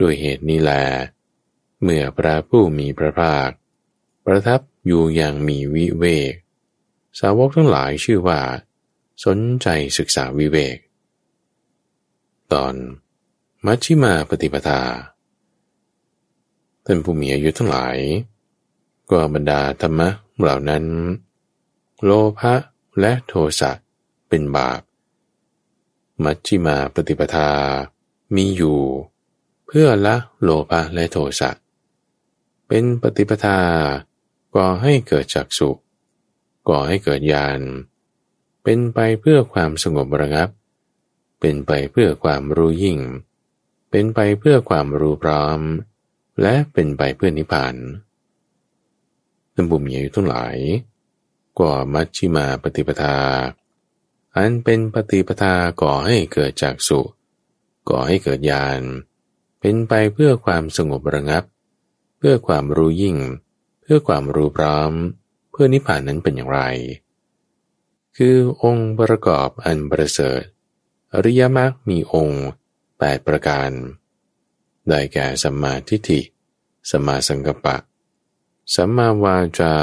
[0.00, 0.72] ด้วยเหตุนี้แล
[1.82, 3.50] เมื่อพระผู้มีพระภาค
[4.24, 6.32] ประทับอยู่อย่างมีวิเวก
[7.20, 8.40] สาวกทั้งหลายชื่อว่า
[9.24, 10.78] สนใจศึกษาวิเวก
[12.52, 12.74] ตอน
[13.66, 14.80] มัชชิมาปฏิปทา
[16.84, 17.96] ท่านผู้มีอายุทั้งหลาย
[19.10, 20.08] ก็บรรดาธรรมะ
[20.40, 20.84] เหล่านั้น
[22.04, 22.54] โลภะ
[23.00, 23.72] และโทสะ
[24.28, 24.80] เป็นบาป
[26.24, 27.50] มัชชิมาปฏิปทา
[28.34, 28.80] มีอยู่
[29.66, 31.50] เพื่อละโลภะและโทสะ
[32.68, 33.58] เป็นปฏิปทา
[34.54, 35.70] ก่อให้เกิดจักสุ
[36.68, 37.60] ก่อให้เกิดญาณ
[38.64, 40.48] เป็นไปเพื่อความสงบระงับ
[41.40, 42.98] เป็นไปเพื่อความรู้ยิ่ง
[43.90, 45.60] เป็นไปเพื่อความรู้พร้อม
[46.42, 47.74] และเป็นไปเพื่อนิพพาน
[49.54, 50.56] ท่านบุญอยู่ทั้งหลาย
[51.60, 53.18] ก่อมัชชิมาปฏิปทา
[54.36, 57.00] อันเป็นปฏิปทาก่อให้เกิดจากสุ
[57.88, 58.80] ก่อให้เกิดญาณ
[59.60, 61.44] เป็นไปเพื่อความสงบระงับ
[62.18, 63.16] เพื่อความรู้ยิ่ง
[63.82, 64.92] เพื่อความรู้พร้อม
[65.50, 66.60] เพื่อนิพพานนั้นเป็นอย่างไร
[68.16, 70.42] คือองค์ประกอบอันประเสริฐ
[71.14, 72.44] อริยมรรคมีองค์
[72.98, 73.70] แปดประการ
[74.88, 76.20] ได้แก่สัมมาทิฏฐิ
[76.90, 77.76] สัมมาสังกัปปะ
[78.74, 79.74] สัมมาวาจา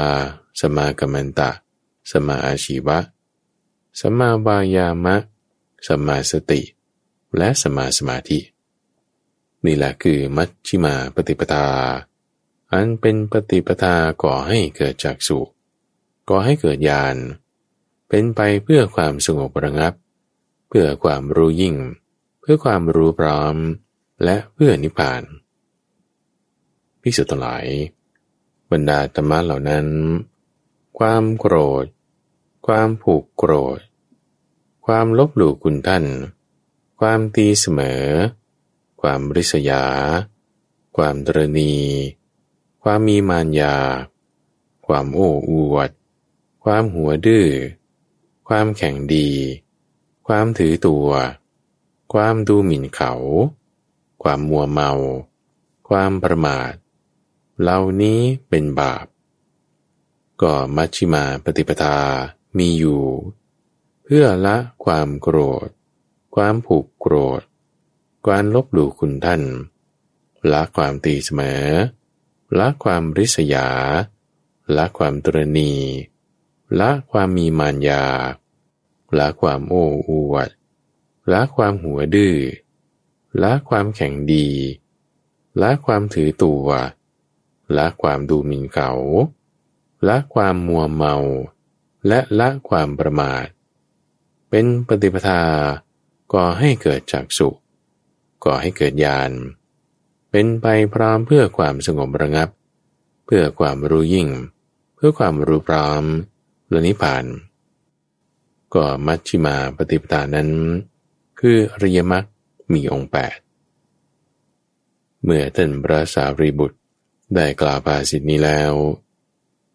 [0.60, 1.50] สัมมากัมมันตะ
[2.10, 2.98] สัมมาอาชีวะ
[4.00, 5.16] สัมมาวายามะ
[5.86, 6.60] สัมมาสติ
[7.36, 8.38] และสัมมาสมาธิ
[9.64, 11.66] นี่แหละคือมัชชิมาปฏิปทา
[12.72, 15.38] อันเป็นปฏิปทาก่อให้เกิดจากสุ
[16.28, 17.16] ก่อให้เกิดญาณ
[18.12, 19.92] เป็นไปเพื่อความสงบระงับ
[20.68, 21.76] เพื่อความรู้ยิ่ง
[22.40, 23.56] เพื่อความรู้พร้อม
[24.24, 25.22] และเพื่อนิพพาน
[27.02, 27.66] พิสุทธิ์หลาย
[28.70, 29.86] บรรดาธรรมะเหล่านั้น
[30.98, 31.84] ความโกรธ
[32.66, 33.80] ความผูกโกรธ
[34.86, 36.04] ความลบหลู่คุณท่าน
[37.00, 38.04] ความตีเสมอ
[39.00, 39.84] ความริษยา
[40.96, 41.74] ความตรณี
[42.82, 43.76] ความมีมารยา
[44.86, 45.90] ความโอ้อวด
[46.64, 47.46] ความหัวดื้อ
[48.52, 49.30] ความแข่งดี
[50.28, 51.08] ความถือตัว
[52.12, 53.12] ความดูหมิ่นเขา
[54.22, 54.92] ความมัวเมา
[55.88, 56.72] ความประมาท
[57.60, 59.06] เหล่านี้เป็นบาป
[60.42, 61.98] ก็มัชชิมาปฏิปทา
[62.58, 63.04] มีอยู่
[64.04, 65.68] เพื่อละความโกรธ
[66.34, 67.42] ความผูกโกรธ
[68.26, 69.42] การลบหลู่คุณท่าน
[70.52, 71.64] ละความตีเสมอ
[72.58, 73.68] ละความริษยา
[74.76, 75.74] ละความตรณี
[76.80, 78.04] ละความมีมารยา
[79.18, 80.48] ละความโอ้อวด
[81.32, 82.36] ละความหัวดื้อ
[83.42, 84.48] ละความแข็งดี
[85.62, 86.66] ละความถือตัว
[87.76, 88.90] ละความดูหมิ่นเขา
[90.08, 91.14] ละความมัวเมา
[92.08, 93.46] และละความประมาท
[94.50, 95.42] เป็นปฏิปทา
[96.32, 97.58] ก่อให้เกิดจากสุข
[98.44, 99.30] ก่อให้เกิดญาณ
[100.30, 102.48] เป็นไปพร้อมเพื่อความสงบระงับ
[103.26, 104.28] เพื่อความรู้ยิ่ง
[104.94, 106.04] เพื่อความรู้พร้อม
[106.70, 107.24] และนิพพาน
[108.74, 110.50] ก็มัชชิมาปฏิปทานั้น
[111.40, 112.24] คืออริยมรรค
[112.72, 113.38] มีองค์แปด
[115.22, 116.78] เมื่อท่านพระสารีบุตร
[117.34, 118.72] ได้กล่าวภาสิทนี้แล้ว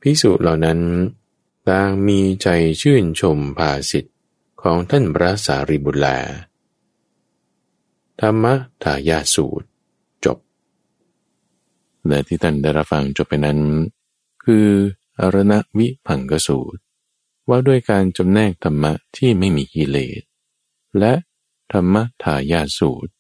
[0.02, 0.80] พิสุเหล่านั้น
[1.68, 2.48] ต่างมีใจ
[2.82, 4.12] ชื่นชมภาสิทธิ
[4.62, 6.08] ของท่านพระสารีบุตรแล
[8.20, 8.46] ธรรม
[8.84, 9.68] ทายาสูตร
[10.26, 10.38] จบ
[12.08, 13.60] และที่ท่านได้รับฟังจบไปนั้น
[14.43, 14.68] คือ
[15.20, 16.80] อรณวิพังกสูตร
[17.50, 20.22] ว่าด้วยการจำแนกธรรมะที่ไม่มีกิเลส
[21.00, 21.14] และ
[21.74, 23.12] ธรรมทายาสูตร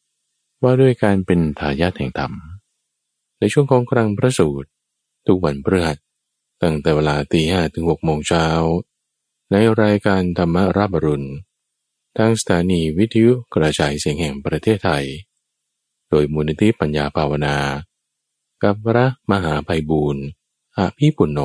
[0.63, 2.33] ว่าด้วยการเป็นทายาทแห่งธรรม
[3.39, 4.69] ในช่วงของครั้งพระสูตร
[5.25, 5.97] ทุกวันพฤหัส
[6.61, 8.45] ตั้งแต่เวลาตีห้ถึงหกโมงเช้า
[9.51, 11.29] ในรายการธรรมรับรุณ
[12.17, 15.05] ทางสถานีวิทยุกระจายเสียงแห่งประเทศไทย
[16.09, 17.57] โดยมูลนิธิปัญญาภาวนา
[18.63, 20.25] กับพระมหาไพบูรณ์
[20.77, 21.39] อาภีปุณโญ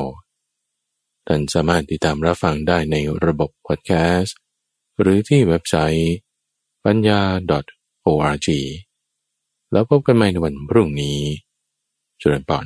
[1.27, 2.95] ท่านสามารถติดตามรับฟังได้ใน
[3.25, 4.37] ระบบพอดแคสต์
[4.99, 6.15] หรือที่เว็บไซต์
[6.85, 7.21] ปัญญา
[8.05, 8.47] .org
[9.71, 11.19] แล้วพบกันใหม่ในวันพรุ่งนี้
[12.21, 12.65] จุลปอน